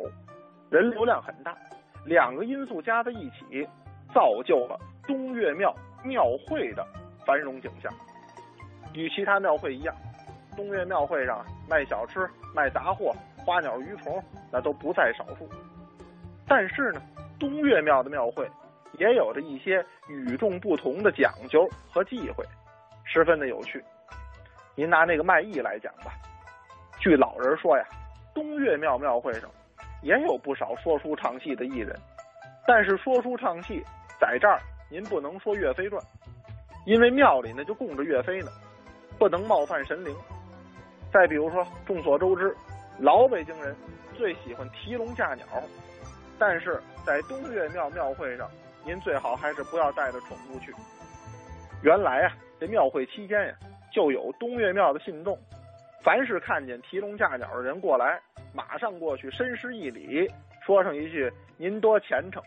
[0.70, 1.56] 人流量很大，
[2.04, 3.66] 两个因素加在一起，
[4.12, 6.86] 造就了东岳庙庙会的
[7.24, 7.90] 繁荣景象。
[8.92, 9.94] 与其他庙会一样，
[10.60, 15.48] 东岳庙会上卖小吃、卖杂货、花鸟鱼虫那都不在少数。
[16.46, 17.00] 但是呢，
[17.38, 18.46] 东岳庙的庙会
[18.98, 22.44] 也有着一些与众不同的讲究和忌讳，
[23.04, 23.82] 十分的有趣。
[24.74, 26.12] 您拿那个卖艺来讲吧。
[26.98, 27.84] 据老人说呀，
[28.34, 29.48] 东岳庙庙会上
[30.02, 31.98] 也有不少说书唱戏的艺人，
[32.66, 33.82] 但是说书唱戏
[34.20, 36.02] 在这儿您不能说岳飞传，
[36.84, 38.50] 因为庙里呢就供着岳飞呢，
[39.18, 40.14] 不能冒犯神灵。
[41.12, 42.54] 再比如说，众所周知，
[42.98, 43.74] 老北京人
[44.14, 45.44] 最喜欢提笼架鸟，
[46.38, 48.48] 但是在东岳庙庙会上，
[48.84, 50.72] 您最好还是不要带着宠物去。
[51.82, 53.54] 原来啊，这庙会期间呀，
[53.92, 55.36] 就有东岳庙的信众。
[56.02, 58.20] 凡是看见提笼架鸟的人过来，
[58.54, 60.30] 马上过去深施一礼，
[60.64, 62.42] 说上一句“您多虔诚”，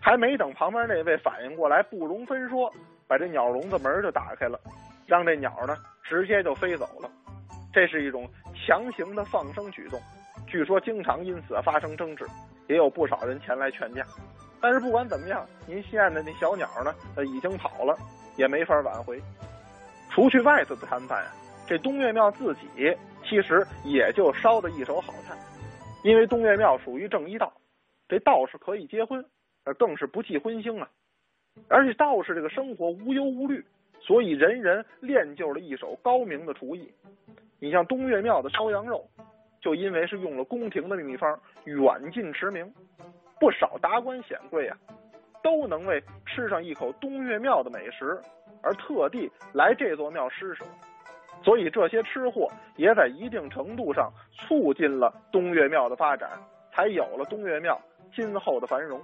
[0.00, 2.72] 还没等旁边那位反应过来，不容分说，
[3.06, 4.58] 把这鸟笼子门就打开了，
[5.06, 7.10] 让这鸟呢直接就飞走了。
[7.74, 10.00] 这是一种强行的放生举动，
[10.46, 12.24] 据说经常因此发生争执，
[12.68, 14.06] 也有不少人前来劝架。
[14.60, 17.98] 但是不管怎么样，您心爱的那小鸟呢，呃已经跑了，
[18.36, 19.20] 也没法挽回。
[20.08, 21.32] 除去外头的谈判呀。
[21.66, 22.94] 这东岳庙自己
[23.26, 25.34] 其实也就烧的一手好菜，
[26.04, 27.52] 因为东岳庙属于正一道，
[28.06, 29.24] 这道士可以结婚，
[29.64, 30.88] 呃更是不计婚星啊。
[31.68, 33.64] 而且道士这个生活无忧无虑，
[34.00, 36.92] 所以人人练就了一手高明的厨艺。
[37.64, 39.08] 你像东岳庙的烧羊肉，
[39.58, 42.70] 就因为是用了宫廷的秘方，远近驰名，
[43.40, 44.76] 不少达官显贵啊，
[45.42, 48.20] 都能为吃上一口东岳庙的美食
[48.62, 50.62] 而特地来这座庙施舍。
[51.42, 56.28] 所以这些吃货也在一定程度上促进了东岳庙的发展，
[56.70, 57.80] 才有了东岳庙
[58.14, 59.00] 今后的繁荣。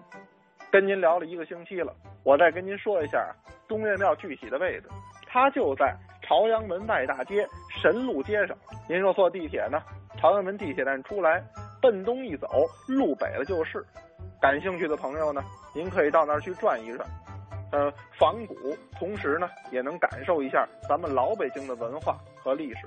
[0.70, 1.94] 跟您聊了一个星期了，
[2.24, 3.34] 我再跟您说一下
[3.66, 4.88] 东岳庙具体的位置，
[5.26, 5.96] 它就在
[6.30, 8.56] 朝阳门外大街神路街上。
[8.88, 9.82] 您若坐地铁呢，
[10.16, 11.42] 朝阳门地铁站出来，
[11.82, 12.46] 奔东一走，
[12.86, 13.84] 路北了就是。
[14.40, 15.42] 感兴趣的朋友呢，
[15.74, 17.04] 您可以到那儿去转一转。
[17.72, 18.54] 呃，仿古，
[18.96, 22.86] 同时呢，也能感受一下咱们老北京的文化和历史。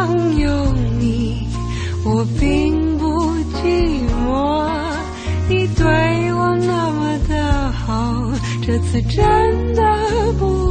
[2.41, 3.05] 并不
[3.61, 4.67] 寂寞，
[5.47, 5.85] 你对
[6.33, 8.31] 我那么的好，
[8.65, 9.83] 这次真的
[10.39, 10.70] 不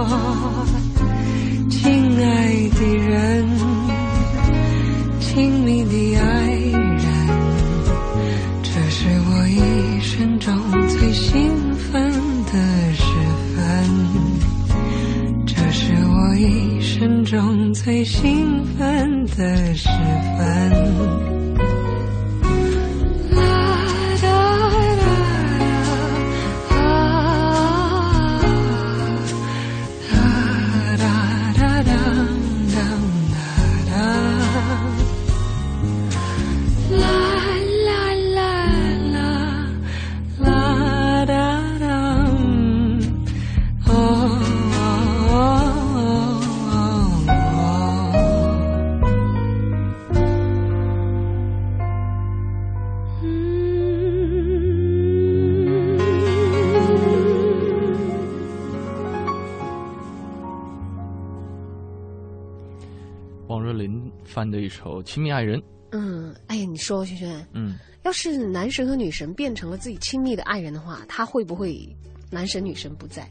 [19.41, 19.70] 奋
[64.71, 65.59] 首《亲密爱人》。
[65.91, 71.85] 嗯，哎呀，你说轩轩，嗯，要是男神和女神变成了自己亲密的爱人的话，他会不会
[72.29, 73.29] 男神女神不在？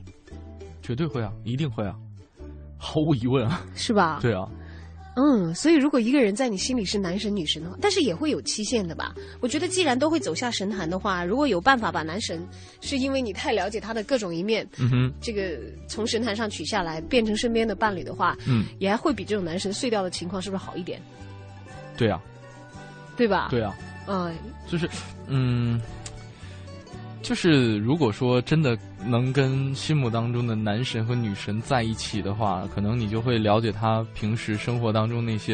[0.82, 1.96] 绝对会啊，一定会啊，
[2.76, 4.18] 毫无疑问啊，是吧？
[4.20, 4.46] 对啊。
[5.16, 9.14] 嗯，所以如果一个人在你心里是男神女神的话，但是也会有期限的吧？
[9.40, 12.46] 我觉得既然都会走下神坛的话，如果有办法把男神
[12.80, 21.00] 是因为你太了解他的各种一面，嗯哼，这个从神坛上取下来变成身边的伴侣的话，嗯，也还会比这种男神碎掉的情况是不是好一点？
[22.00, 22.20] 对啊，
[23.16, 23.48] 对吧？
[23.50, 23.74] 对啊，
[24.08, 24.34] 嗯，
[24.66, 24.88] 就是，
[25.28, 25.78] 嗯。
[27.22, 28.76] 就是如果说真的
[29.06, 35.52] 能跟心目当中的男神和女神在一起的话，可能你就会了解他平时生活当中那些，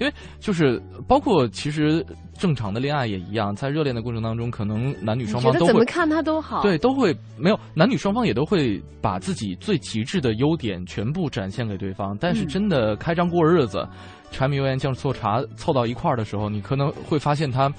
[0.00, 13.86] 因为就是包括其实正常的恋爱也一样，在热恋的过程当中，可能男女双方都会怎么看他都好，对，都会没有男女双方也都会把自己最极致的优点全部展现给对方，但是真的开张过日子，
[14.32, 17.72] 柴米油盐酱醋茶凑到一块儿的时候，你可能会发现他，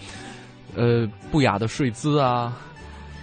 [0.76, 2.56] 呃，不雅的睡姿啊。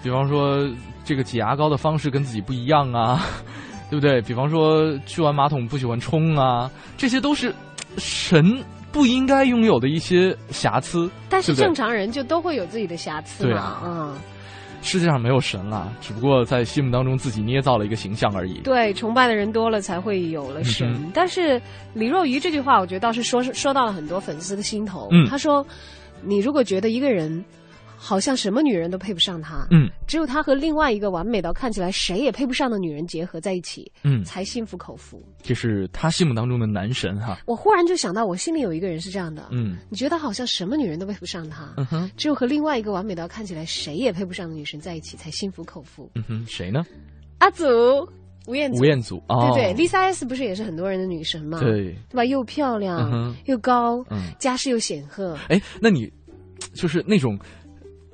[0.02, 0.68] 比方说，
[1.04, 3.24] 这个挤牙膏的方式跟自己不一样啊，
[3.88, 4.20] 对不对？
[4.22, 7.54] 比方说，去完马桶不喜欢冲啊，这些都是
[7.98, 11.08] 神不应该拥有的一些瑕疵。
[11.28, 14.14] 但是正常人就都会有自己的瑕疵嘛，嗯。
[14.82, 18.60] 世界上没有神了，只不过在心目当中自己捏造了一个形象而已。
[18.60, 20.98] 对，崇拜的人多了，才会有了神。
[21.12, 21.60] 但是
[21.94, 25.08] 李若愚这句话，我觉得倒是说说到了很多粉丝的心头。
[25.10, 25.66] 嗯，他说
[26.24, 27.44] ：“你如果觉得一个人……”
[28.02, 35.22] 好像什么女人都配不上他，嗯，只有他和另外一个完美到看起来谁也配不上的女人结合在一起，嗯，才心服口服。
[35.42, 37.38] 这是他心目当中的男神哈。
[37.44, 46.10] 我忽然就想到，我心里有一个人是这样的，嗯，你觉得好像什么女人都配不上他，嗯哼，只有和另外一个完美到看起来谁也配不上的女神在一起才心服口服。
[46.14, 46.82] 嗯哼，谁呢？
[47.36, 47.66] 阿祖，
[48.46, 51.60] 吴彦祖，吴彦祖，对对，Lisa S 不是也是很多人的女神吗？
[51.60, 52.24] 对，对吧？
[52.24, 55.38] 又漂亮又高，嗯家世又显赫。
[55.48, 56.10] 哎，那你
[56.72, 57.38] 就是那种。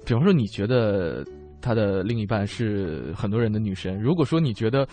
[0.06, 1.22] 比方说你觉得
[1.60, 4.88] 他的另一半是很多人的女神，如果说你觉得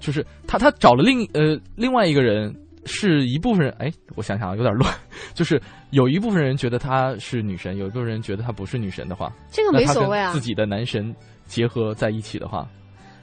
[0.00, 2.52] 就是他他找了另呃另外一个人。
[2.88, 4.94] 是一部分人，哎，我想想啊，有点乱。
[5.34, 10.32] 就是有一部分人觉得她是女神，有一部分人觉得她不是女神的话，这个没所谓啊。
[10.32, 11.12] 自己的男神
[11.46, 12.64] 结合在一起的话，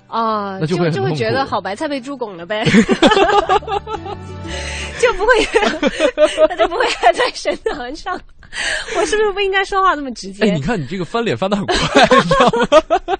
[0.07, 2.65] 啊，那就会就会觉得好白菜被猪拱了呗，
[4.99, 5.31] 就不会，
[6.49, 8.19] 他 就不会还在神坛上。
[8.97, 10.43] 我是不是不应该说话那么直接？
[10.45, 12.49] 哎，你看你这个翻脸翻的很快，你知道
[13.07, 13.17] 吗？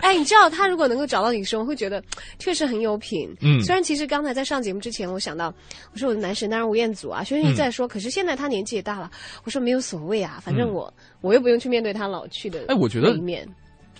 [0.00, 2.02] 哎，你知道他如果能够找到女生，我会觉得
[2.38, 3.34] 确实很有品。
[3.40, 5.52] 嗯，虽然其实刚才在上节目之前，我想到
[5.92, 9.10] 我说我的男神当然吴彦祖啊，轩轩一再说，可是现在他年纪也大了，
[9.44, 13.48] 我说没有所谓啊，反正我我又不用去面对他老去的哎，我觉得一面。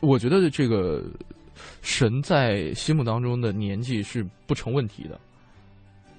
[0.01, 1.03] 我觉得这个
[1.81, 5.19] 神在心目当中的年纪是不成问题的。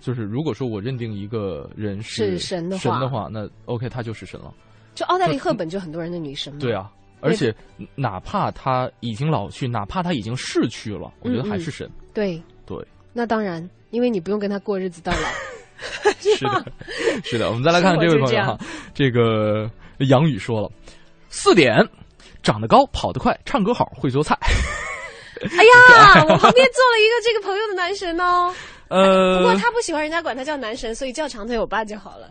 [0.05, 4.53] 就是如果说我认定一个人是神的话，神的话那 OK，他就是神了。
[4.93, 6.59] 就奥黛丽·赫本就很多人的女神嘛。
[6.59, 6.91] 对啊。
[7.21, 7.51] 而且，
[7.95, 11.89] 哪怕他已经老去，哪怕他已经逝去了，我觉得还是神。
[12.13, 12.77] 对对，
[13.13, 15.17] 那当然，因为你不用跟他过日子到老。
[16.21, 16.65] 是的，
[17.23, 17.49] 是的。
[17.49, 18.59] 我们再来看这位朋友哈，
[18.93, 19.67] 这个
[20.09, 20.69] 杨宇说了，
[21.29, 21.75] 四点，
[22.43, 24.37] 长得高，跑得快，唱歌好，会做菜。
[25.41, 28.53] 哎呀， 我旁边坐了一个这个朋友的男神哦。
[28.95, 32.29] 呃，不过他不喜欢人家管他叫男神，所以叫长腿欧巴就好了。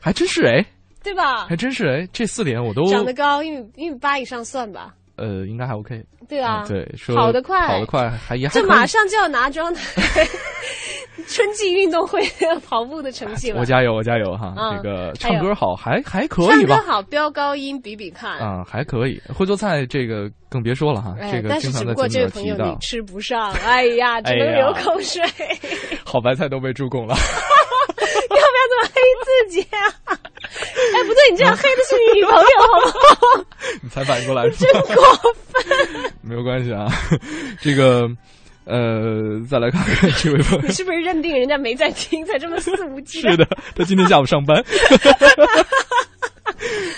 [0.00, 0.64] 还真是哎。
[1.00, 1.46] 对吧？
[1.46, 4.94] 还真是哎，这四点我都长得高，一米一米八以上算吧。
[5.18, 6.02] 呃，应该还 OK。
[6.28, 9.82] 对啊，对，跑得快，跑得快还也这马上就要拿状态，
[11.26, 12.20] 春季运动会
[12.68, 13.60] 跑步的成绩了。
[13.60, 14.54] 我加油，我加油哈！
[14.76, 16.76] 这个唱歌好，还还可以吧？
[16.76, 19.20] 唱歌好，飙高音比比看啊，还可以。
[19.34, 25.22] 会做菜这个更别说了哈，这个经常在这个朋友你吃不上，哎呀，只能流口水。
[26.04, 27.14] 好白菜都被助攻了，
[28.82, 29.78] 黑自己啊？
[30.08, 32.40] 哎，不对，你这样黑的是你女朋友，
[32.72, 33.44] 好不好？
[33.82, 35.02] 你才反应过来，真过
[35.44, 35.64] 分。
[36.22, 36.86] 没有关系啊，
[37.60, 38.08] 这个，
[38.64, 43.30] 呃，再来看看这位朋友，你是不是认定人家没在听，才这么肆无忌惮？
[43.30, 44.62] 是的，他今天下午上班。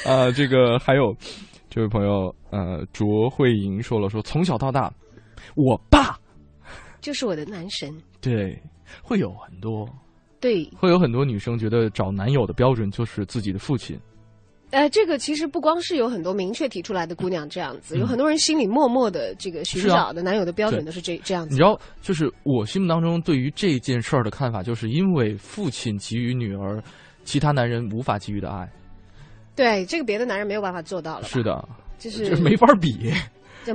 [0.06, 1.14] 啊，这个还有
[1.68, 4.92] 这位朋友，呃，卓慧莹说了，说从小到大，
[5.54, 6.16] 我爸
[7.00, 7.90] 就是我的男神。
[8.20, 8.56] 对，
[9.02, 9.88] 会有很多。
[10.40, 13.98] 对，会有很多女生觉得找男友的标准就是自己的父亲。
[14.70, 21.50] 呃，这个其实不光是有很多明确提出来的姑娘这样子，有很多人心里默默的这个寻找的男友的标准都是这这样子。
[21.50, 26.80] 你知道，就是我心目当中对于这件事儿的看法，就是因为父亲给予女儿
[27.24, 28.66] 其他男人无法给予的爱。
[29.56, 31.24] 对，这个别的男人没有办法做到了。
[31.24, 31.68] 是的，
[31.98, 33.12] 就是没法比。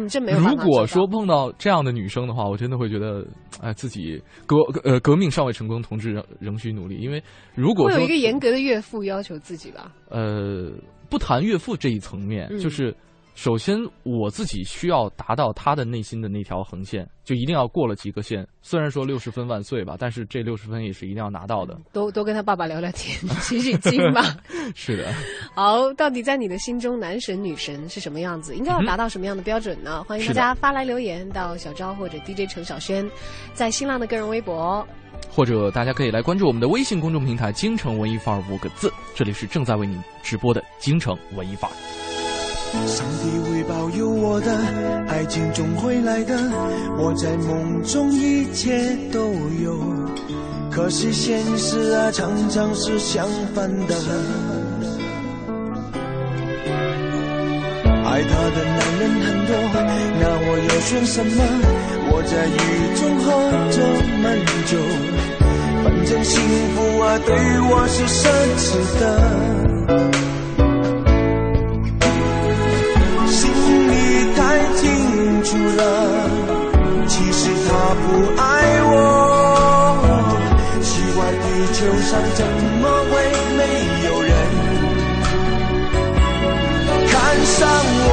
[0.03, 0.39] 这这没有。
[0.39, 3.25] 如果说碰到这样的女生的话，我真的会觉得，
[3.61, 6.97] 哎，自己革呃革命尚未成功，同志仍仍需努力。
[6.97, 7.23] 因为
[7.53, 9.91] 如果会有一个严格的岳父要求自己吧。
[10.09, 10.71] 呃，
[11.09, 12.95] 不谈岳父这一层面，就是。
[13.35, 18.47] 首先，我自己需要达到他的内心的那条横线，就一定要过了及格线。
[18.61, 21.77] 虽然说六十分万岁吧，但是这六十分也是一定要拿到的。
[21.91, 24.37] 多多跟他爸爸聊聊天，取取经吧。
[24.73, 25.13] 是的。
[25.53, 28.55] 好，到底在你的心中，男神女神是什么样子？
[28.55, 30.01] 应该要达到什么样的标准呢？
[30.05, 33.05] 欢迎大家发来留言到小昭或者 DJ 陈小轩，
[33.53, 34.87] 在新浪的个人微博，
[35.29, 38.89] 或者大家可以来关注我们的微信公众平台“京城文艺范儿”五个字。
[39.13, 42.14] 这里是正在为您直播的京城文艺范儿。
[42.87, 44.55] 上帝会保佑我的，
[45.07, 46.37] 爱情总会来的。
[46.97, 49.77] 我在梦中一切都有，
[50.71, 53.95] 可是现实啊，常常是相反的。
[58.05, 59.51] 爱他的男人很多，
[60.21, 61.43] 那我要选什么？
[62.07, 62.57] 我在雨
[62.95, 63.27] 中喝
[63.71, 63.77] 着
[64.21, 64.25] 闷
[64.65, 64.77] 酒，
[65.83, 66.33] 反正幸
[66.75, 67.35] 福啊，对
[67.69, 68.17] 我是奢
[68.57, 68.65] 侈
[68.99, 69.03] 的。
[75.45, 75.81] 除了，
[77.07, 78.41] 其实他不爱
[78.81, 78.91] 我。
[80.81, 82.41] 奇怪，地球上怎
[82.81, 83.13] 么会
[83.55, 83.59] 没
[84.07, 84.31] 有人
[87.07, 87.13] 看
[87.45, 87.55] 上
[88.07, 88.09] 我？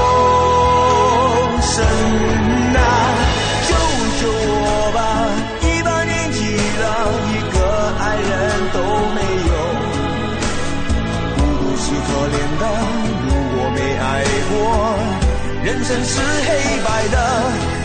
[15.83, 16.51] 人生是黑
[16.85, 17.16] 白的，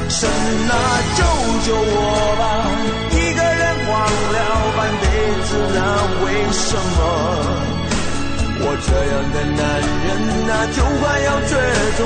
[0.08, 0.72] 神啊，
[1.18, 1.20] 救
[1.66, 2.42] 救我吧！
[3.10, 3.90] 一个人荒
[4.34, 4.38] 了
[4.78, 5.04] 半辈
[5.42, 5.78] 子那，
[6.24, 6.96] 为什么
[8.62, 9.60] 我这样的男
[10.06, 10.08] 人
[10.48, 11.52] 啊，就快要绝
[11.98, 12.00] 种？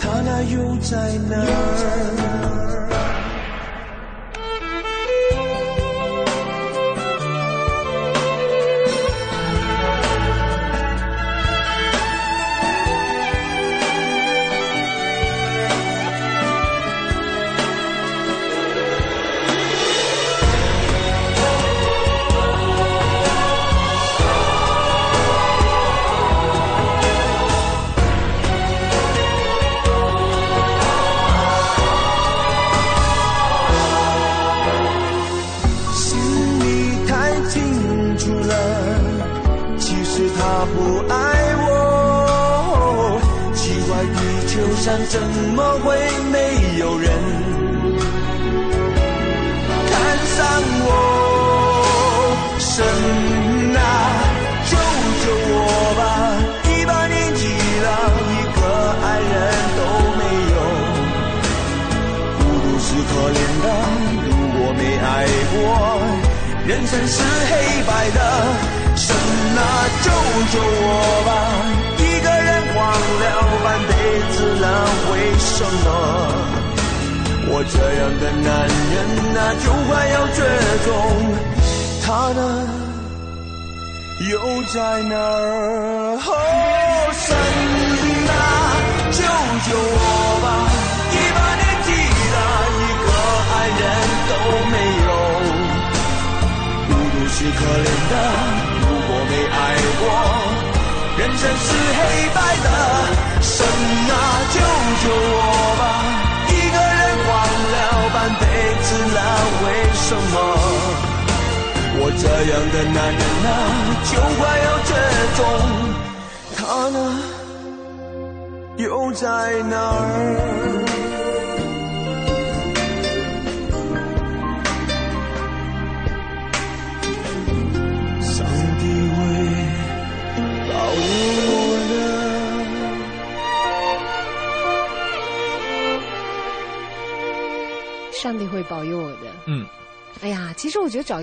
[0.00, 0.90] 他那又在
[1.30, 1.32] 哪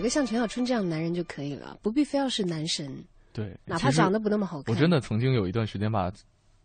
[0.09, 2.91] 个像陈小春这样的男人就可以了，不必非要是男神。
[3.31, 4.73] 对，哪怕长得不那么好看。
[4.73, 6.11] 我真的曾经有一段时间把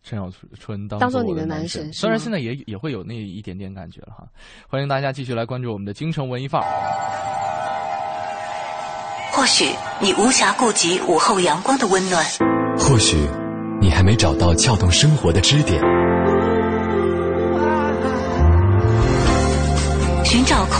[0.01, 0.27] 陈小
[0.59, 4.27] 春当当做你的男神，虽然现在也也会有那一点点感觉了哈。
[4.67, 6.65] 欢迎大家继续来关注我们的京城文艺范儿。
[9.31, 9.65] 或许
[10.01, 12.25] 你无暇顾及午后阳光的温暖，
[12.79, 13.15] 或许
[13.79, 15.81] 你还没找到撬动生活的支点。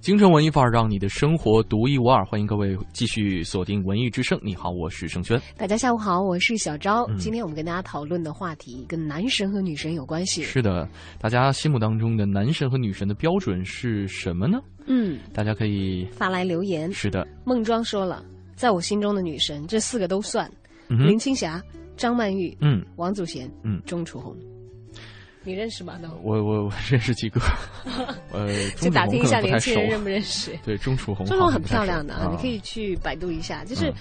[0.00, 2.24] 京城文艺范儿，让你的生活独一无二。
[2.24, 4.40] 欢迎各位继续锁定文艺之声。
[4.42, 5.38] 你好，我是盛轩。
[5.58, 7.06] 大家下午好，我是小昭。
[7.18, 10.42] 今天我们跟大家讨论的话题跟男神和女神有关系。
[10.42, 10.88] 是的，
[11.18, 14.58] 大家心目当中的男神和女神的标准是什么呢？
[14.86, 16.90] 嗯，大家可以发来留言。
[16.90, 18.24] 是的，孟庄说了，
[18.54, 20.50] 在我心中的女神，这四个都算：
[20.88, 21.62] 林青霞、
[21.98, 24.34] 张曼玉、嗯，王祖贤、嗯，钟楚红。
[25.50, 25.98] 你认识吗？
[26.00, 27.40] 都我我我 认识几个，
[28.32, 30.52] 呃，就打听一下年轻人认不认识。
[30.64, 33.64] 对，钟楚红，钟楚红很漂亮的啊，你可以去百度一下。
[33.64, 33.92] 就是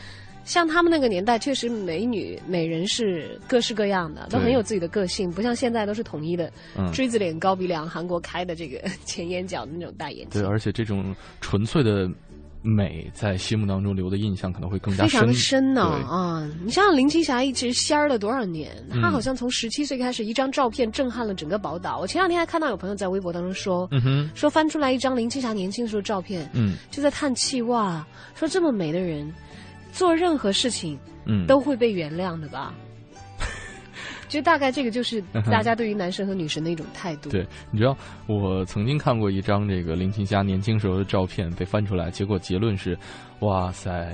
[0.45, 6.51] 像他们那个年代，确实美女美人是各式各样的，都很有自己的个性，不像现在都是统一的，
[6.93, 10.41] 锥子脸、高鼻梁，韩国开的这个前眼角的那种大眼睛。
[10.41, 12.07] 对，而且这种纯粹的。
[12.61, 16.45] 美在心目当中留的印象可能会更加非常深呢啊！
[16.63, 18.71] 你想想林青霞一直仙儿了多少年？
[19.01, 21.99] 她好像从十七岁开始，一张照片震撼了整个宝岛。
[21.99, 23.89] 我前两天还看到有朋友在微博当中说，
[24.35, 28.05] 说翻出来一张林青霞年轻时候照片，嗯，就在叹气哇，
[28.35, 29.33] 说这么美的人，
[29.93, 32.73] 做任何事情，嗯，都会被原谅的吧。
[34.29, 35.21] 就大概这个就是
[35.51, 37.29] 大家对于男神和女神的一种态度。
[37.29, 42.97] 对，你知道我曾经看过一张这个林青霞年轻时候的照片被翻出来，结果结论是，
[43.39, 44.07] 哇塞，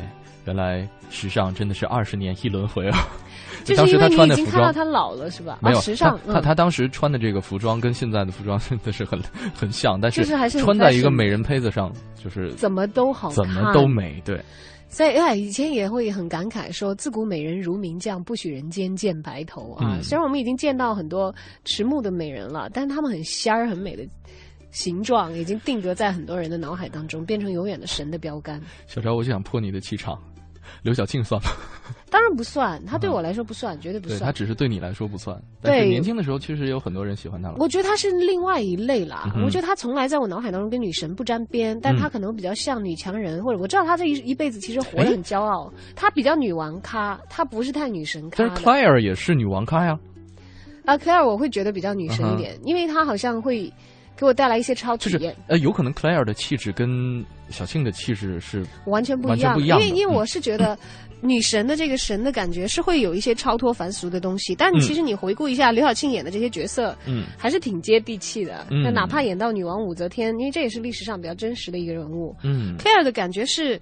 [0.46, 2.98] 原来时尚真的是二十年一轮回啊！
[3.64, 5.60] 就是因为你已经看到他老了是吧？
[5.62, 9.20] 没有时尚，他他当时穿的这个服装跟现在的服装 真的是很
[9.54, 10.24] 很像，但是
[10.60, 11.92] 穿在一个美人胚子上
[12.24, 14.40] 就是怎么都好，怎么都美，对。
[14.96, 21.36] 所以，哎，以前也会很感慨说：“自古美人如名将，不许人间见白头。”啊，虽然我们已经见到很多
[21.66, 24.08] 迟暮的美人了，但是她们很仙儿、很美的
[24.72, 28.62] 形状，已经定格在很多人的脑海当中，变成永远的神的标杆。
[28.88, 30.18] 小赵，我就想破你的气场。
[30.84, 31.50] 刘晓庆算吗？
[32.10, 34.22] 当然不算，他对我来说不算，绝对不算。
[34.22, 35.38] 他只是对你来说不算。
[35.62, 37.56] 对，年轻的时候确实有很多人喜欢他了。
[37.60, 39.34] 我觉得他是另外一类啦。
[39.44, 45.72] 我觉得他从来在我脑海当中跟女神不沾边，但他可能比较像女强人，或者我知道他这一一辈子其实活得很骄傲。
[45.96, 48.44] 他比较女王咖，他不是太女神咖。
[48.44, 50.00] 但是 Claire 也是女王咖呀。
[50.86, 53.72] 啊，Claire 我会觉得比较女神一点，因为她好像会。
[54.18, 55.36] 给我带来一些超体验。
[55.48, 60.78] 呃，有可能 Claire 的气质跟小庆的气质是完全不一样，因为因为我是觉得
[61.22, 68.66] 女神的这个神的感觉是会有一些超脱凡俗的东西，但其实你回顾一下刘晓庆演的这些角色，嗯，还是挺接地气的。
[68.70, 73.80] 那哪怕演到女王武则天，因为这也是历史上比较真实的一个人物，嗯，Claire 的感觉是。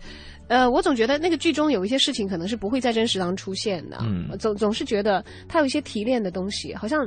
[0.50, 3.98] 呃，我总觉得那个剧中有一些事情可能是不会在真实当中出现的。
[4.02, 7.00] 嗯，总总是觉得他有一些提炼的东西，好像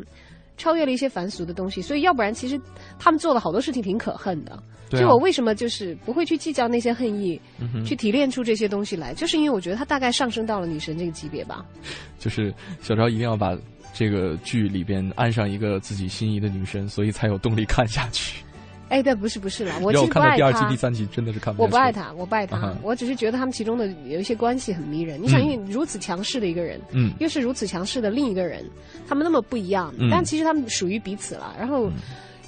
[0.56, 1.80] 超越了一些凡俗的东西。
[1.82, 2.60] 所以要不然，其实
[2.98, 4.62] 他们做了好多事情挺可恨的。
[4.90, 7.40] 就我为什么就是不会去计较那些恨意，
[7.84, 11.66] 去提炼出这些东西来，就是因为我觉得他大概上升到了女神这个级别吧。
[12.20, 13.56] 就是小昭一定要把
[13.92, 18.44] 这个剧里边安上一个自己心仪的女神，所以才有动力看下去。
[18.88, 20.36] 哎，对，不是不是了，我其实不爱他。
[20.36, 21.62] 第二季、第三季真的是看不。
[21.62, 25.20] 我不爱他，我不爱他，我只是觉得他们其中的有一些关系很迷人。
[25.20, 28.64] 你想，因为如此强势的一个人，嗯，又是如此强势的另一个人，
[29.08, 31.54] 他们那么不一样，但其实他们属于彼此了。
[31.58, 31.90] 然后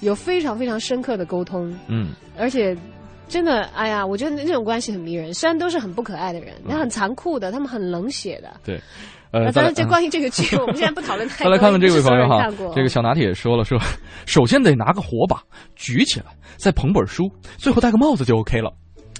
[0.01, 2.77] 有非常非常深刻的沟通，嗯，而且
[3.29, 5.35] 真的，哎呀，我觉得那种关系很迷人。
[5.35, 8.81] 虽然都是很不可爱的人，也很残酷的，他们很冷血的，对。
[9.31, 11.45] 呃，咱们这关于这个剧， 我们现在不讨论太多。
[11.45, 13.79] 再来看看这位朋友哈，这个小拿铁说了说，
[14.27, 15.43] 首先得拿个火把
[15.77, 16.27] 举起来，
[16.57, 17.25] 再捧本书，
[17.57, 18.73] 最后戴个帽子就 OK 了。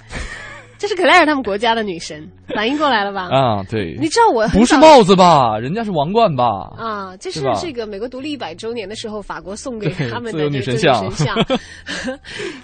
[0.79, 3.23] 这是克莱尔他们国家的女神，反应过来了吧？
[3.35, 3.97] 啊，对。
[4.01, 5.59] 你知道我不是帽子吧？
[5.59, 6.45] 人家是王冠吧？
[6.79, 11.05] 啊，这是这个美国独立一百周年的时候，法国送给他们的女神像。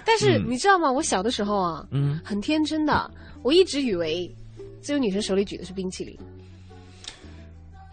[0.05, 0.89] 但是你知道吗？
[0.89, 3.11] 我小的时候啊，嗯，很天真的，
[3.43, 4.33] 我一直以为
[4.79, 6.17] 自由女神手里举的是冰淇淋。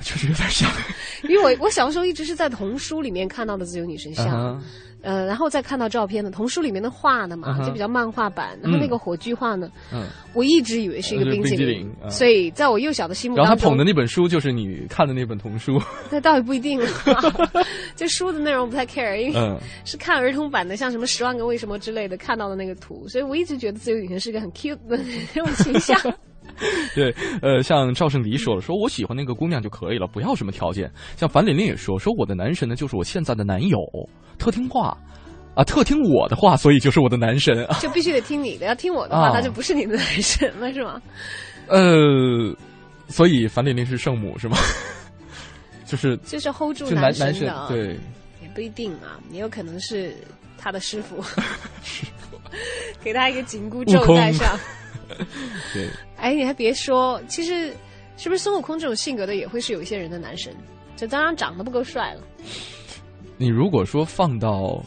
[0.02, 0.70] 确实有点像，
[1.28, 4.60] 因为我我小时候一直是在童书里面看到的自由女神像，
[5.02, 15.80] 呃，然后再看到照片的童书里面的画的嘛，就比较漫画版，然后那个火炬画呢，嗯，我一直以为是一个冰淇淋，所以在我幼小的心目当中，然后他捧的那本书就是你看的那本童书，
[16.10, 16.80] 那倒也不一定，
[17.96, 24.98] 就书的内容不太 care，因为是看儿童版的，像什么《十万个为什么》之类的看到的那个图，所以我一直觉得自由女神是一个很 cute 的
[25.34, 25.98] 那种形象。
[26.94, 30.90] 对，呃，像赵胜迪说了，说我喜欢那个姑娘就可以了，不要什么条件。
[31.16, 33.78] 像樊玲玲也说，说我的男神呢就是我现在的男友，
[34.38, 34.96] 特听话，
[35.54, 37.78] 啊，特听我的话，所以就是我的男神啊。
[37.80, 41.00] 就必须得听你的，要听我的话，他就不是你的男神了，是吗？
[41.68, 42.54] 呃，
[43.08, 44.56] 所以樊玲玲是圣母是吗？
[45.86, 47.98] 就是就是 hold 住男神的，对，
[48.40, 50.14] 也不一定啊，也有可能是
[50.56, 51.22] 他的师傅，
[53.02, 54.58] 给他一个紧箍咒戴上。
[55.72, 57.72] 对，哎，你还别说，其实
[58.16, 60.54] 是不是孙悟空这种性格的也会是有一些人的男神？
[60.96, 62.20] 就当然长得不够帅了。
[63.36, 64.82] 你如果说放到，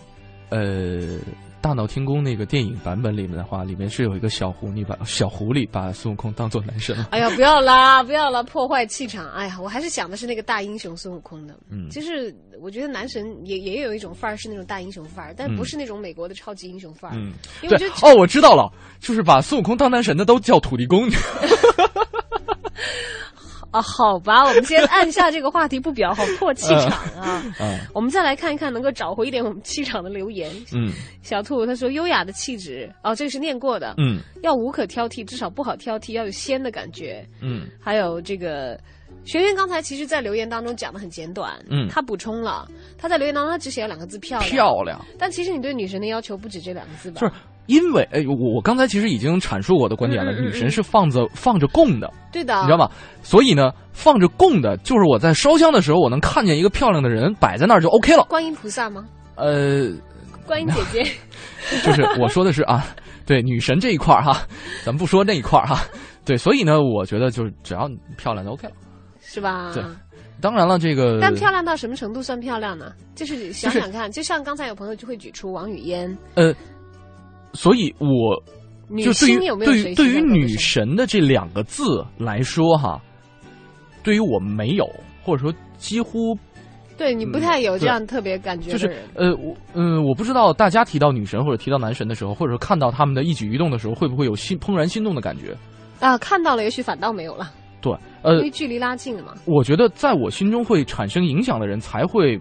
[0.50, 1.20] 呃。
[1.66, 6.96] 大闹天宫那个电影版本里面的话，里面是有一个小狐狸把小狐狸把孙悟空当做男神。
[7.10, 9.28] 哎呀，不要啦，不要啦，破坏气场！
[9.32, 11.58] 哎呀，我还是想的是那个大英雄孙悟空的。
[11.72, 17.18] 嗯，就是我觉得男神也也有一种范儿，是那种大英雄范儿，但不是那种美国的超级英雄范儿。
[17.18, 21.10] 嗯，因为哦，我知道了，就是把孙悟空当男神的都叫土地公。
[23.72, 27.44] 啊，好吧，我们先按下这个话题不表，好破气场啊！
[27.60, 30.50] 嗯， 我们再来看一看能够找回一点我们气场的留言。
[30.74, 30.92] 嗯，
[31.22, 33.94] 小兔他说优雅的气质，哦，这个是念过的。
[33.98, 37.28] 嗯，要无可挑剔，至少不好挑剔，要有仙的感觉。
[37.42, 38.80] 嗯，还有这个
[39.26, 41.54] 学员刚才其实，在留言当中讲的很简短。
[41.70, 44.50] 嗯，他补充了，他在留言当中他只写了两个字漂亮。
[44.52, 45.06] 漂亮。
[45.20, 47.20] 但其实你对女神的要求不止这两个字吧？
[47.20, 47.32] 是。
[47.68, 52.90] 因为哎，我我刚才其实已经阐述我的观点了，女神是放着放着供的，对的，你知道吗？
[53.24, 58.24] 所以呢，放着供的，就是我在烧香的时候，我能看见一个漂亮的人摆在那儿就 OK 了。
[58.26, 59.06] 观音菩萨吗？
[59.36, 59.90] 呃，
[60.46, 61.12] 观音姐姐，
[61.84, 62.86] 就是我说的是啊，
[63.26, 64.42] 对女神这一块儿哈，
[64.86, 65.84] 咱们不说那一块儿哈，
[66.24, 68.74] 对，所以呢，我觉得就是只要漂亮就 OK 了，
[69.22, 69.72] 是吧？
[69.74, 69.84] 对，
[70.40, 72.94] 当然了，这个但漂亮到什么程度算漂亮呢？
[73.16, 76.54] 就是想想看，就像刚才有朋友就会举出王语嫣，呃。
[77.56, 78.36] 所以，我
[79.04, 83.02] 就对于对于对于女神的这两个字来说，哈，
[84.04, 84.88] 对于我没有，
[85.24, 86.38] 或者说几乎，
[86.98, 88.72] 对你不太有这样特别感觉。
[88.72, 95.56] 就是呃，我嗯，我不知道大家提到女神或者提到男神的时候，或者说看到他们的一举一动的时候，会不会有心怦然心动的感觉？
[96.00, 97.52] 啊，看到了，也许反倒没有了。
[97.82, 97.94] 对，
[98.26, 99.34] 呃，因为距离拉近了嘛。
[99.46, 102.40] 我觉得在我心中会产生影响的人才会，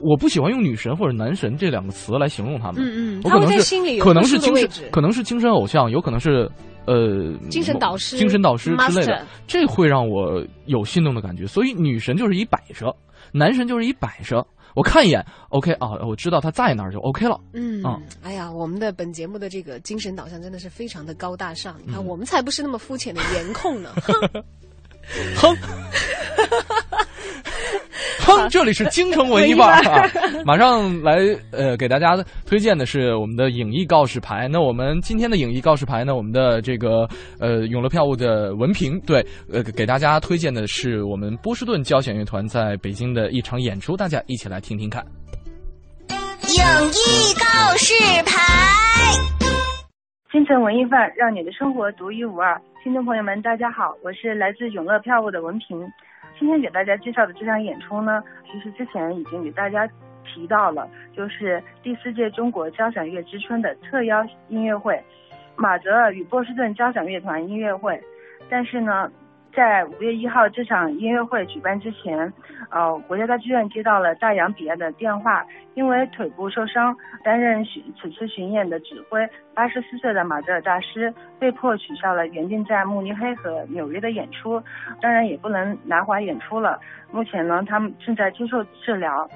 [0.00, 2.82] 我不喜欢用女神或者男神这两个词来形容他们。
[2.84, 6.48] 嗯嗯，他们在心里可能是精神，可能是精神偶像，有可能是
[6.86, 11.46] 呃精神导师、精神导师之类的，这会让我有心动的感觉。
[11.46, 12.94] 所以女神就是一摆设，
[13.32, 14.46] 男神就是一摆设。
[14.74, 17.38] 我看一眼，OK 啊，我知道他在那儿就 OK 了。
[17.52, 17.82] 嗯，
[18.22, 21.76] 哎呀，我们的本节目的这个精神导向真的是非常的高大上。
[21.84, 23.90] 你看，我们才不是那么肤浅的颜控呢。
[25.36, 25.56] 哼，
[28.20, 30.10] 哼， 哼，这里是京城文艺范儿啊！
[30.44, 31.18] 马上来
[31.50, 34.48] 呃，给大家推荐的是我们的影艺告示牌。
[34.48, 37.06] 那我们今天的影艺告示牌呢，我们的这个
[37.38, 45.04] 呃永乐票务的文凭，对，呃，给大家推荐的是我们波士顿交响乐团在北京的一场演出，大家一起来听听看。
[46.10, 47.94] 影艺告示
[48.26, 48.36] 牌，
[50.32, 52.58] 京城文艺范，让你的生活独一无二。
[52.82, 55.86] 听众朋友们，大家好，我是来自永乐票务的文平。
[56.38, 59.86] 今天给大家介绍的这场演出呢，其实之前已经给大家
[60.24, 64.98] 提到了，就是第四届中国交响乐之春的特邀音乐会——
[65.54, 68.00] 马泽尔与波士顿交响乐团音乐会。
[68.48, 69.12] 但是呢，
[69.54, 72.32] 在五月一号这场音乐会举办之前，
[72.70, 75.44] 呃，国家大剧院接到了大洋彼岸的电话，
[75.74, 84.62] 因为腿部受伤，担任巡此次巡演的指挥八十四岁的马泽尔大师被迫取消了原定在慕尼黑和纽约的演出，
[85.00, 86.80] 当然也不能来华演出了。
[87.10, 89.28] 目前呢，他们正在接受治疗。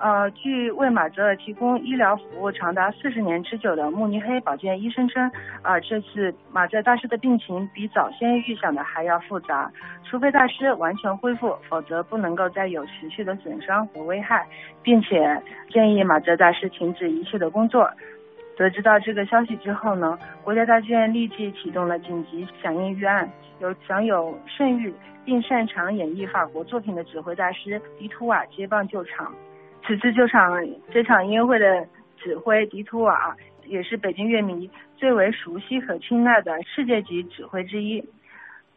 [0.00, 5.30] 呃，据为马泽尔提供医疗服务长达四十年之久的慕尼黑保健医生称，
[5.60, 9.70] 啊，这次马泽大师的病情比早先预想的还要复杂，
[10.02, 14.46] 除非大师完全恢复，否则不能够再有持续的损伤和危害，
[14.82, 15.38] 并且
[15.68, 17.90] 建议马泽大师停止一切的工作。
[18.56, 24.94] 得知到这个消息之后呢，国家大剧院立即启动了紧急响应预案，由享有盛誉
[25.26, 29.30] 并擅长演绎法国作品的指挥大师迪图瓦接棒救场。
[29.86, 30.52] 此次这场
[30.92, 33.34] 这场音乐会的指挥迪图瓦，
[33.66, 38.04] 也是北京乐迷最为熟悉和青睐的世界级指挥之一。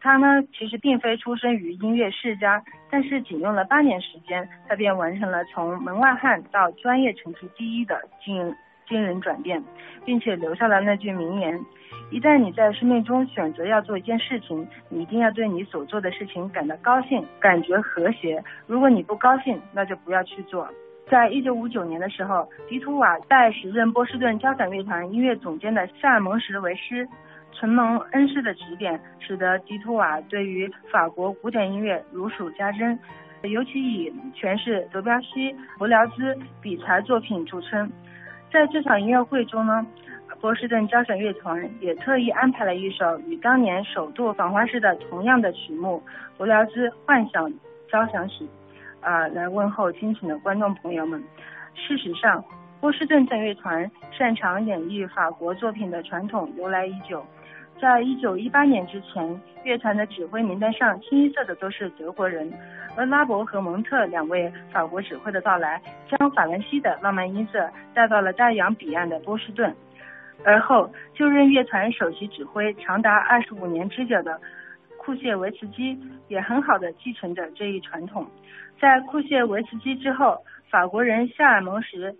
[0.00, 8.54] 他呢，其实并非出身于音乐世家，但是仅用了八年时间，他便完成了从门外汉到专业成绩第一的惊
[8.86, 9.62] 惊人转变，
[10.04, 11.58] 并且留下了那句名言：
[12.10, 18.44] 一旦你在生命中选择要做一件事情，你一定要对你所做的事情感到高兴，感觉和谐。
[18.66, 20.68] 如果你不高兴，那就不要去做。
[21.10, 27.06] 在一九五九年的时候，迪图瓦拜时任波士顿交响乐团音乐总监的夏尔蒙什为师，
[27.52, 32.98] 承蒙恩师的指点，使得迪图瓦对于法国古典音乐如数家珍，
[33.42, 37.90] 尤其以诠释德彪西、伯辽兹比才作品著称。
[38.50, 39.86] 在这场音乐会中呢，
[40.40, 46.02] 波士顿交响乐团也特意安排了一首与当年首度访华时的同样的曲目——
[46.38, 47.52] 伯辽兹幻想
[47.90, 48.48] 交响曲。
[49.04, 51.22] 啊，来问候亲情的观众朋友们。
[51.74, 52.42] 事实上，
[52.80, 57.24] 波士顿交乐团擅长演绎法国作品的传统由来已久。
[57.78, 62.50] 在一九一八年之前，乐团的指挥名单上清一色的都是德国人，
[62.96, 69.74] 而拉伯和蒙特两位法国指挥的到来，将法兰西的浪漫音色带到了大洋彼岸的波士顿。
[70.44, 74.40] 而后就任乐团首席指挥长达二十五年之久的
[74.96, 75.98] 库谢维茨基，
[76.28, 78.26] 也很好的继承着这一传统。
[78.80, 80.38] 在库谢维茨基之后，
[80.70, 82.14] 法国人夏尔蒙什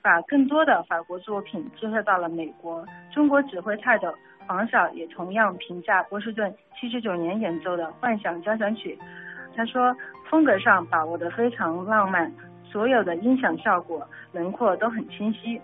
[0.00, 2.86] 把更多的法国作品介绍到了美国。
[3.12, 4.14] 中国指挥泰斗
[4.46, 8.96] 黄晓也同样评价波士顿七十九年演奏的《幻想交响曲》，
[9.56, 9.94] 他说
[10.30, 12.30] 风格上把握得非常浪漫，
[12.64, 15.60] 所有的音响效果轮廓都很清晰。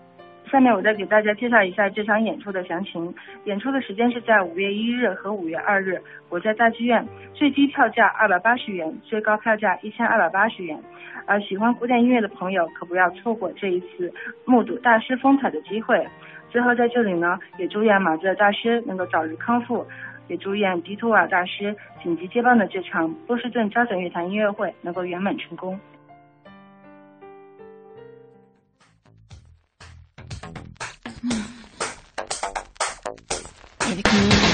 [0.55, 3.13] 下面我再给大家介绍一下这场演出的详情。
[3.43, 10.81] 演出的时间是在五月一日和五月二日，国家大剧院，最低票价二百八十元，最高票价一千二百八十元。
[11.25, 14.09] 呃，喜欢古典音乐的朋友可不要错过这一次
[14.45, 16.07] 目睹大师风采的机会。
[16.49, 19.85] 最后在这里呢，也祝愿马泽大师能够早日康复，
[20.29, 25.77] 也祝愿迪图瓦大师紧急接棒的这场波士顿交响乐团音乐会能够圆满成功。
[33.95, 34.44] like me.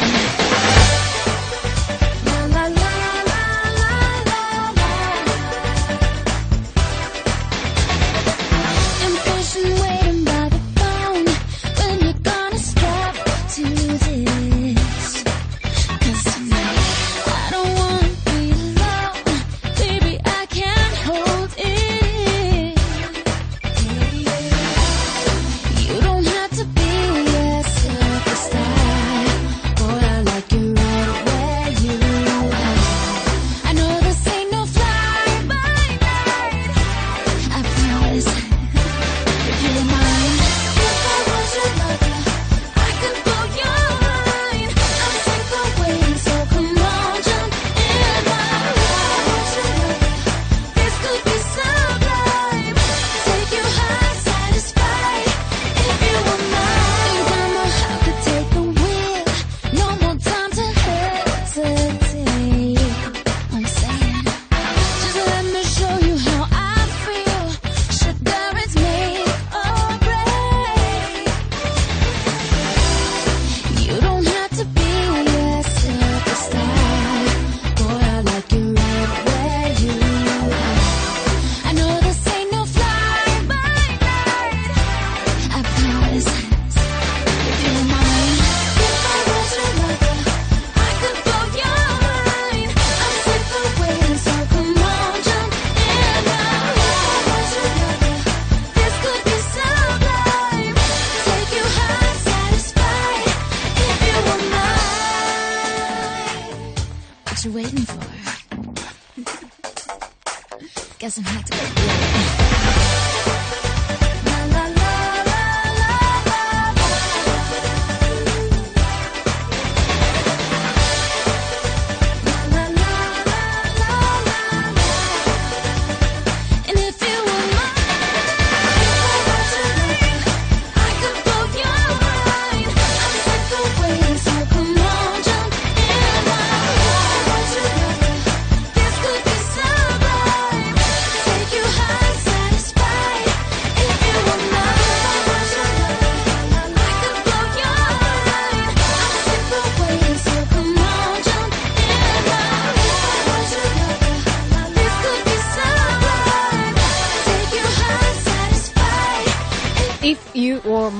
[111.11, 112.80] doesn't have to be.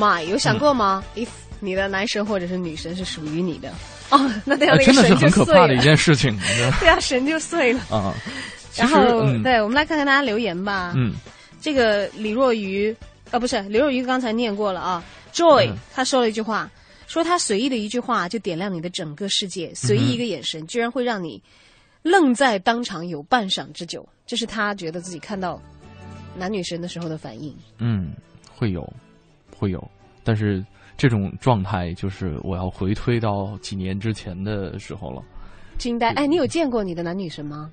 [0.02, 1.30] my，有想过吗、嗯、？If
[1.60, 3.72] 你的男神或者是女神是属于你的，
[4.10, 6.36] 哦， 那那样那个神就碎了、哎、真的是很可怕的一件事情。
[6.80, 8.14] 对啊，神就碎了啊。
[8.76, 10.94] 然后，嗯、对，我们来看看大家留言吧。
[10.96, 11.14] 嗯，
[11.62, 12.96] 这个李若愚，
[13.30, 15.04] 呃，不是李若愚，刚才念过了啊。
[15.34, 16.72] Joy，、嗯、他说了一句话，
[17.06, 21.42] 说他随意的一句话就点亮你的整个世界，随意一个眼神、嗯、居然会让你
[22.02, 24.08] 愣在当场有半晌之久。
[24.26, 25.62] 这是他觉得自己看到
[26.36, 27.56] 男女神的时候的反应。
[27.78, 28.14] 嗯。
[28.54, 28.94] 会有，
[29.62, 29.92] 会有，
[30.24, 30.66] 但是
[30.98, 35.22] 这种状态就是我要回推到几年之前的时候了。
[35.78, 36.10] 惊呆！
[36.14, 37.70] 哎，你有见过你的男女神吗？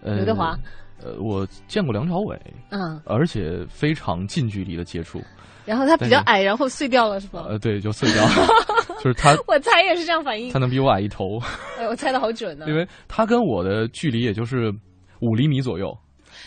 [0.00, 0.58] 呃，刘德华。
[1.02, 2.40] 呃，我见过梁朝伟。
[2.70, 2.98] 嗯。
[3.04, 5.20] 而且非常近距离的接触。
[5.66, 7.44] 然后他比较矮，然后碎掉了，是吧？
[7.50, 8.30] 呃，对，就碎掉了。
[8.96, 9.36] 就是他。
[9.46, 10.50] 我猜也是这样反应。
[10.50, 11.38] 他能比我矮一头。
[11.78, 12.68] 哎，我猜的好准呢、啊。
[12.68, 14.72] 因为他跟我的距离也就是
[15.20, 15.94] 五厘米左右，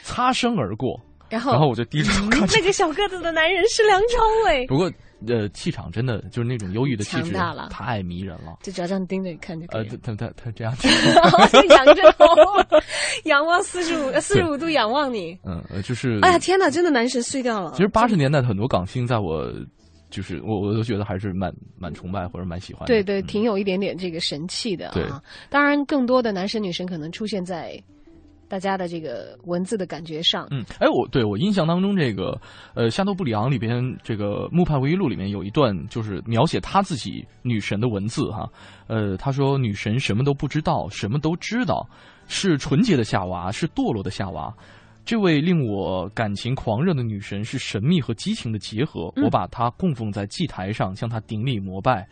[0.02, 1.00] 擦身而过。
[1.34, 2.50] 然后，然后我就低着头看、嗯。
[2.54, 4.68] 那个小个子的男人是梁朝伟。
[4.68, 4.92] 不过，
[5.28, 8.58] 呃，气场真的就是那种忧郁的气质，大了，太迷人了。
[8.62, 9.88] 就只要这样盯着你看就可以。
[9.90, 10.76] 呃，他他他这样，
[11.70, 12.26] 仰着头，
[13.26, 15.36] 仰望四十五四十五度仰望你。
[15.44, 16.20] 嗯，就是。
[16.22, 17.72] 哎呀天哪，真的男神碎掉了。
[17.72, 19.52] 其实八十年代很多港星，在我
[20.12, 22.88] 就是我我都觉得还是蛮蛮崇拜或者蛮喜欢的。
[22.88, 24.92] 对对，挺有一点点这个神气的啊。
[24.94, 25.04] 对，
[25.50, 27.82] 当然更多的男神女神可能出现在。
[28.54, 32.40] 大家的这个文字的感觉上，嗯，哎，我对我印象当中，这个
[32.76, 38.48] 呃，《夏多布里昂》里边这个《木派回忆录》里面有一段，就是描写他自己女神的文字哈。
[38.86, 41.84] 呃，他说：“女神什么都不知道，什么都知道，
[42.28, 44.54] 是纯洁的夏娃，是堕落的夏娃。
[45.04, 49.12] 这位令我感情狂热的女神是神秘和激情的结合。
[49.16, 52.08] 嗯、我把她供奉在祭台上，向她顶礼膜拜。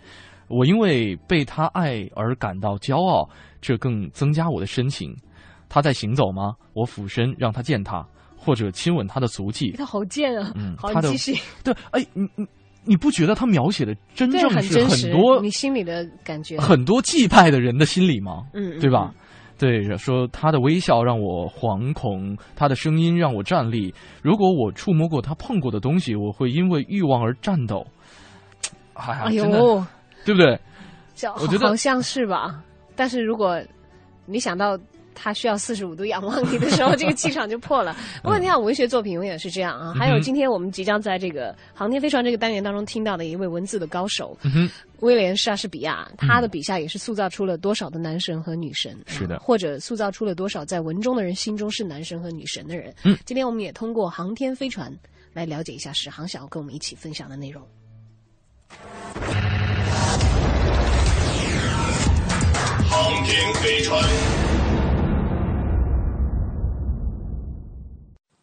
[0.48, 3.30] 我因为被她爱而感到骄傲，
[3.62, 5.16] 这更增加我的深情。”
[5.74, 6.54] 他在行走吗？
[6.74, 8.06] 我俯身让他见他，
[8.36, 9.72] 或者亲吻他的足迹。
[9.78, 10.52] 他好贱啊！
[10.54, 11.34] 嗯，好继续。
[11.64, 12.46] 对，哎，你你
[12.84, 16.60] 你不觉得他描写的真正是很多你心里的感觉？
[16.60, 18.44] 很多祭拜的人的心理吗？
[18.54, 19.14] 嗯，对吧？
[19.58, 23.94] 对，说他的微笑让我惶恐，他的声音让我站立。
[24.22, 27.88] 如果我触摸过他碰过的东西，我会因为欲望而颤抖。
[28.96, 29.86] 哎呀，哎呦，
[30.26, 30.60] 对不对？
[31.40, 32.62] 我觉得好像是吧。
[32.94, 33.58] 但是如果
[34.26, 34.78] 你想到。
[35.14, 37.96] 他需要四十五度仰望你的时候，这个气场就破了。
[38.24, 39.94] 不过你看，文学作品永远是这样啊。
[39.94, 52.94] 还有今天我们即将在这个《航天飞船》这个单元当中听到的一位文字的高手，嗯、威廉·莎士比亚，他的笔下也是塑造出了多少的男神和女神，是的、啊，或者塑造出了多少在文中的人心中是男神和女神的人。
[53.04, 54.92] 嗯，今天我们也通过《航天飞船》
[55.34, 57.62] 来了解一下史航想要跟我们一起分享的内容。
[62.90, 64.51] 航天飞船。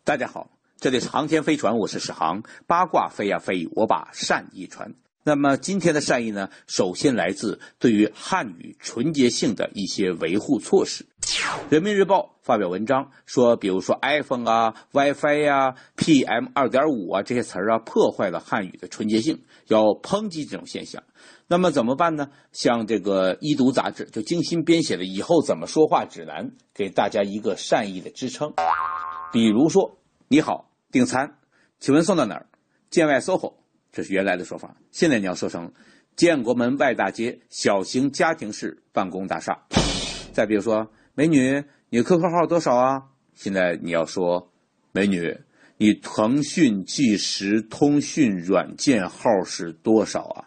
[0.08, 0.48] 大家好，
[0.80, 2.42] 这里是航天飞船，我是史航。
[2.66, 4.94] 八卦飞呀飞，我把善意传。
[5.22, 11.04] 那么今天的善意呢，首先来自对于汉语纯洁性的一些维护措施。
[11.68, 21.02] 人民日报发表文章说，比如说 iPhone 啊、WiFi 呀、PM 二点五啊这些词儿啊，破坏了汉语的纯洁性，要抨击这种现象。
[21.48, 22.30] 那么怎么办呢？
[22.52, 28.54] 像这个《一读》杂志就精心编写的《以后怎么说话指南》，给大家一个善意的支撑。
[29.30, 29.97] 比如说，
[30.30, 31.38] 你好，订餐，
[31.80, 32.44] 请问送到哪儿？
[32.90, 33.54] 建外 SOHO，
[33.90, 34.76] 这是原来的说法。
[34.90, 35.72] 现在你要说成
[36.16, 39.58] 建国门外大街小型家庭式办公大厦。
[40.34, 43.04] 再比如说，美女，你 QQ 号多少啊？
[43.32, 44.50] 现在你要说，
[44.92, 45.40] 美女，
[45.78, 50.44] 你腾讯即时通讯软件号是多少啊？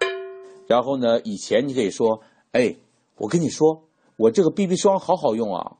[0.67, 2.21] 然后呢，以前你可以说，
[2.51, 2.75] 哎，
[3.15, 5.77] 我跟你说，我这个 BB 霜好好用啊。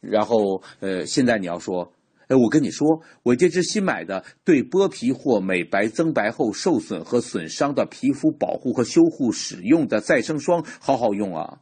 [0.00, 1.92] 然后，呃，现在你要说。
[2.28, 11.58] 哎，我跟你说，我这支新买的对剥皮或美白增白后受损和损伤的皮肤保护和修护使用的再生霜好好用啊。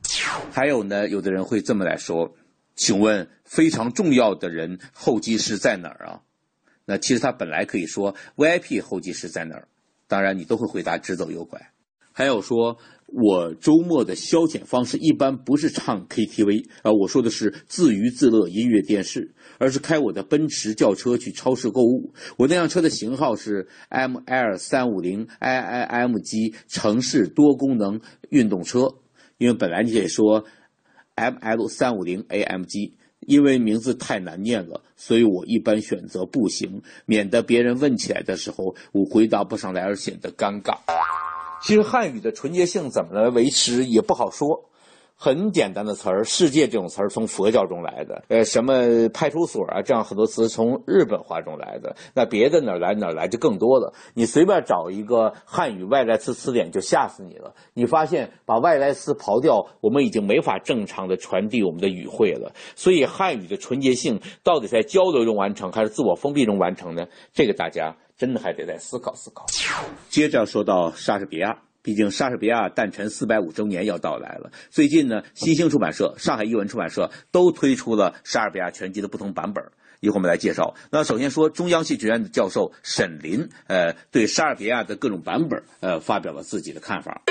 [0.52, 2.34] 还有呢，有的人会这么来说：
[2.76, 6.20] 请问非常重要的人候机室在哪儿啊？
[6.84, 9.68] 那其实他本来可以说 VIP 候机室在哪儿，
[10.08, 11.70] 当然你都会回答直走右拐。
[12.12, 12.76] 还有说，
[13.14, 22.12] 我周末的消遣方式一般不是唱 KTV 啊，我说的是自娱自乐音乐电视，而是开我的奔驰轿车去超市购物。
[22.36, 28.00] 我那辆车的型号是 ML 三五零 IIMG 城市多功能
[28.30, 28.94] 运动车，
[29.38, 30.44] 因为本来你可以说
[31.16, 32.92] ML 三五零 AMG。
[33.24, 40.76] 因为名字太难念了，所以我一般选择步行，免得别人问起来的时候我回答不上来而显得尴尬。
[41.62, 44.68] 其实汉语的纯洁性怎么来维持也不好说。
[45.14, 51.94] 很简单的词儿，世界这种词儿从佛教中来的，呃，什么派出所啊，这样很多词从日本话中来的。
[52.12, 53.94] 那别的哪儿来哪儿来就更多了。
[54.14, 57.54] 你随便找一个汉语外来词词典就吓死你了。
[57.72, 62.52] 你发现把外来词刨掉，我们已经没法正常的传递我们的语汇了。
[62.74, 67.06] 所以汉语的纯洁性到底在交流中完成还是自我封闭中完成呢？
[67.32, 69.44] 这个大家真的还得再思考思考。
[70.08, 71.58] 接着说到莎士比亚。
[71.82, 74.52] 毕竟莎士比亚诞辰四百五周年要到来了。
[74.70, 79.64] 最近呢，新兴出版社、上海译文出版社都推出了莎士比亚全集的不同版本。
[79.98, 80.76] 一会儿我们来介绍。
[80.92, 87.22] 那首先说，中央戏剧学院的教授沈林，呃，对莎士比亚的各种版本，呃，发表了自己的看法。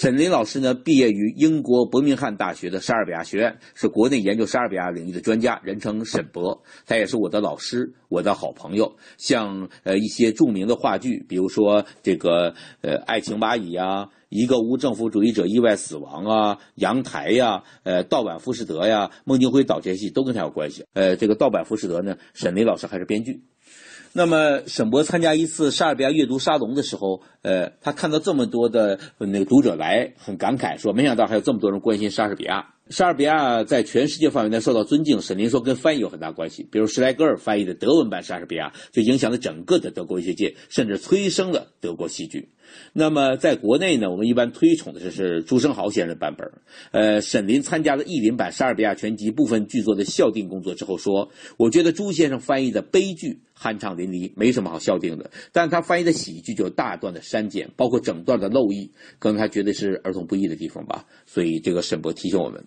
[0.00, 6.62] 沈林老师呢，毕业于英国伯明翰大学的莎士比亚学院，是国内研究莎士比亚领域的专家，人称沈博。
[6.86, 8.94] 他也是我的老师，我的好朋友。
[9.16, 20.84] 像呃一些著名的话剧，比如说这个呃《爱情蚂蚁》呀，一个无政府主义者意外死亡啊，阳台呀，呃盗版浮士德呀，孟京辉导这些戏都跟他有关系。
[20.92, 23.42] 呃，这个盗版浮士德呢，沈林老师还是编剧。
[24.12, 32.74] 那么沈博参加一次莎士比亚阅读沙龙的时候，呃，他看到这么多的那个读者来，很感慨，说没想到还有这么多人关心莎士比亚。
[32.90, 36.66] 莎士比亚在全世界范围内受到尊敬，沈林说跟翻译有很大关系。
[36.70, 42.48] 比如施莱格尔翻译的德文版莎士比亚，就影响了整个的德国文学界，甚至催生了德国戏剧。
[42.92, 46.50] 那么在国内呢，我们一般推崇的就是朱生豪先生的版本。
[46.92, 55.30] 呃，沈林参加了译林版莎士比亚全集部分剧作的校订工作之后说：“我觉得朱先生翻译的悲剧酣畅淋漓，没什么好校订的。
[55.50, 61.06] 但他翻译的喜剧就有大段的删减，包括整段的漏译，可能他觉得是儿童不宜的地方吧。
[61.24, 62.62] 所以这个沈博提醒我们。”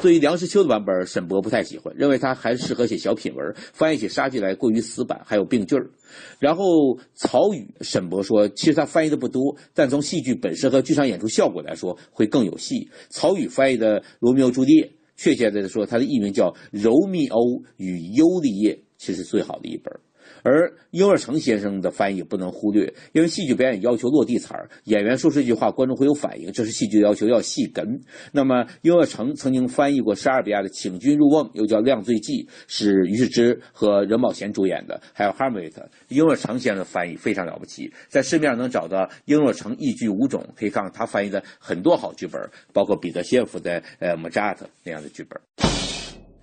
[0.00, 5.90] 对于梁实秋的版本，沈博不太喜欢，认为他还适合写小品文，翻译起莎剧来过于死板，还有病句儿。
[6.38, 12.88] 然后曹禺，沈博说，其实他翻译的不多，但从戏剧本身和剧场演出效果来说，会更有戏。
[13.08, 14.84] 曹禺翻译的《罗密欧朱丽叶》，
[15.16, 19.92] 确切的说，他的译名叫《柔密欧与尤利叶》，其实最好的一本。
[20.46, 28.00] 而英若诚先生的翻译不能忽略，因为戏剧表演要求落地词儿，演员说出一句话，观众会有反应，这是戏剧要求，要细根。
[28.30, 35.80] 那么英若诚曾经翻译过莎士比亚的《请君入瓮》，又叫《量罪记》，是于世之和任宝贤主演的，还有《哈姆雷特》。
[36.10, 42.40] 英若诚先生的翻译非常了不起，在市面上能找到英若诚译剧五种，可以看看他翻译的很多好剧本，
[42.72, 45.65] 包括彼得谢夫的《呃莫扎特》那样的剧本。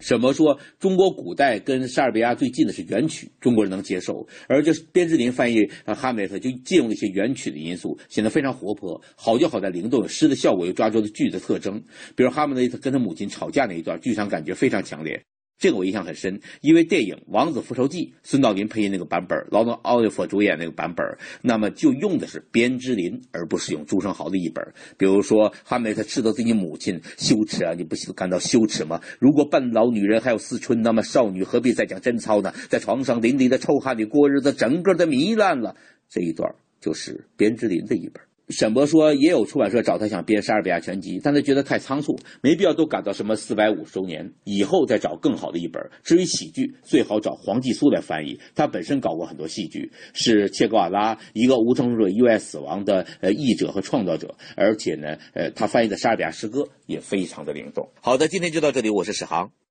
[0.04, 5.60] 什么说中国古代跟塞尔维亚最近的是元曲，中国人能接受；而就是边志林翻译
[5.96, 9.02] 《哈姆雷特》就借用了一些元曲的因素，显得非常活泼。
[9.16, 11.82] 好就好在灵动，诗的效果，又抓住了剧的特征。
[12.18, 15.24] 比如哈姆雷特跟他母亲吵架那一段，剧场感觉非常强烈。
[15.58, 21.06] 这个我印象很深，因为电影《王子复仇记》，孙道临配音那个版本，劳伦·奥利弗主演那个版本，
[21.42, 24.74] 那么就用的是边之琳，而不是用朱生豪的译本。
[24.98, 27.74] 比如说，哈梅特斥责自己母亲：“羞耻啊！
[27.74, 29.00] 你不感到羞耻吗？
[29.20, 32.54] 如果半老女人还有思春，那么少女何必再讲贞操呢？
[32.68, 35.78] 在床上淋漓的臭汗里过日子，整个的糜烂了。”
[36.10, 38.22] 这一段就是边之琳的一本。
[38.56, 45.82] 沈博说，也有出版社找他想编莎士比亚全集，但他觉得太仓促，没必要都赶到什么四百五十周年以后再找更好的一本。
[46.04, 57.90] 至于喜剧，最好找黄继苏来翻译，他本身搞过很多戏剧，是切格瓦拉一个无政府者意外死亡的呃译者和创造者，而且呢，呃，他翻译的莎士比亚诗歌也非常的灵动。
[58.02, 59.63] 好的，今天就到这里，我是史航。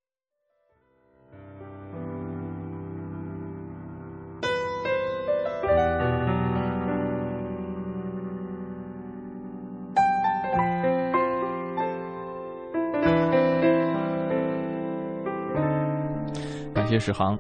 [17.03, 17.37] 谢世航，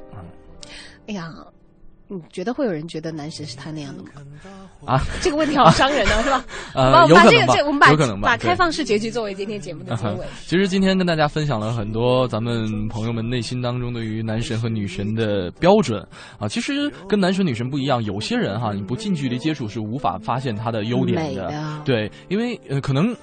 [1.06, 1.30] 哎呀，
[2.08, 4.08] 你觉得会有人觉得男神是他那样的吗？
[4.84, 6.44] 啊，这个问题好伤人呢， 是吧？
[6.74, 10.26] 呃，有可能吧，我们把有可能吧，把开放式结局作为今天节目的结尾。
[10.44, 16.04] 其实今天跟大家分享了很多咱们朋友们内心当中对于男神和女神的标准
[16.40, 16.48] 啊。
[16.48, 21.80] 其实跟男神女神不一样，有些人哈，你不近距离接触是无法发现他的优点的。
[21.84, 23.14] 对，因为呃，可能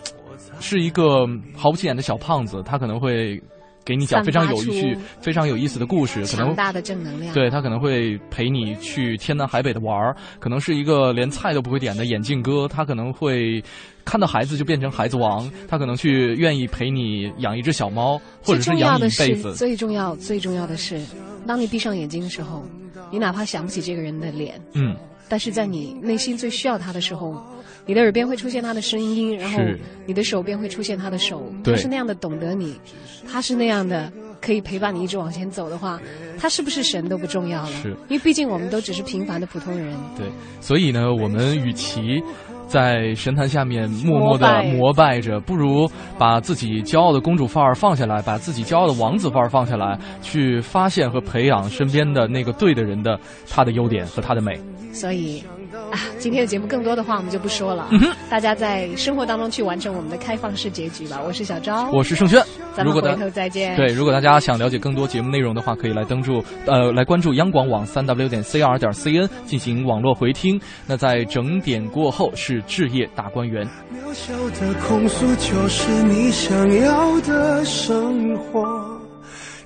[0.62, 3.38] 是一个毫不起眼的小胖子，他可能会。
[3.86, 7.34] 给你讲非常有趣、非常有意思的故事，可能大的正能量。
[7.34, 13.64] 对他可能会陪你去天南海北的玩儿，可能是一个连菜都不会点的眼镜哥，他可能会
[14.06, 19.56] 看到孩子就变成孩子王，他可能去愿意陪你养一只小猫，或者是养你一辈子。
[19.56, 21.02] 最重要、最重要的是，
[21.48, 22.64] 当你闭上眼睛的时候，
[23.12, 24.96] 你哪怕想不起这个人的脸，嗯，
[25.28, 27.44] 但是在你内心最需要他的时候。
[27.90, 29.60] 你的耳边会出现他的声音，然后
[30.06, 32.80] 你的手边会出现他的手，他是那样的懂得你，
[33.28, 36.00] 他是那样的可以陪伴你一直往前走的话，
[36.38, 39.98] 他是不是神都不重要了，是因为毕竟我们都只是平凡的普通人。
[40.16, 40.28] 对，
[40.62, 42.22] 所以呢，我们与其。
[42.68, 45.90] 在神坛下面默默的膜拜着，不如
[46.20, 54.56] 把自己骄傲的公主范儿放下来，把自己骄傲的王子范儿放下来，去发现和培养身边的那个对的人的他的优点和他的美。
[54.94, 57.90] 所以，啊，今天的节目更多的话我们就不说了，
[58.30, 61.20] 大家在生活当中去完成我们的开放式结局吧。
[61.26, 62.42] 我是小昭，我是盛轩，
[62.76, 63.76] 咱们回头再见。
[63.76, 70.60] 对，如果大家想了解更多节目内容的话，可以来登录呃来关注央广网三 w 点 c r 点 c n 进行网络回听。
[70.88, 72.64] 那在整点过后是。
[72.70, 79.02] 置业大观园渺小的控诉就是你想要的生活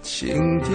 [0.02, 0.74] 情调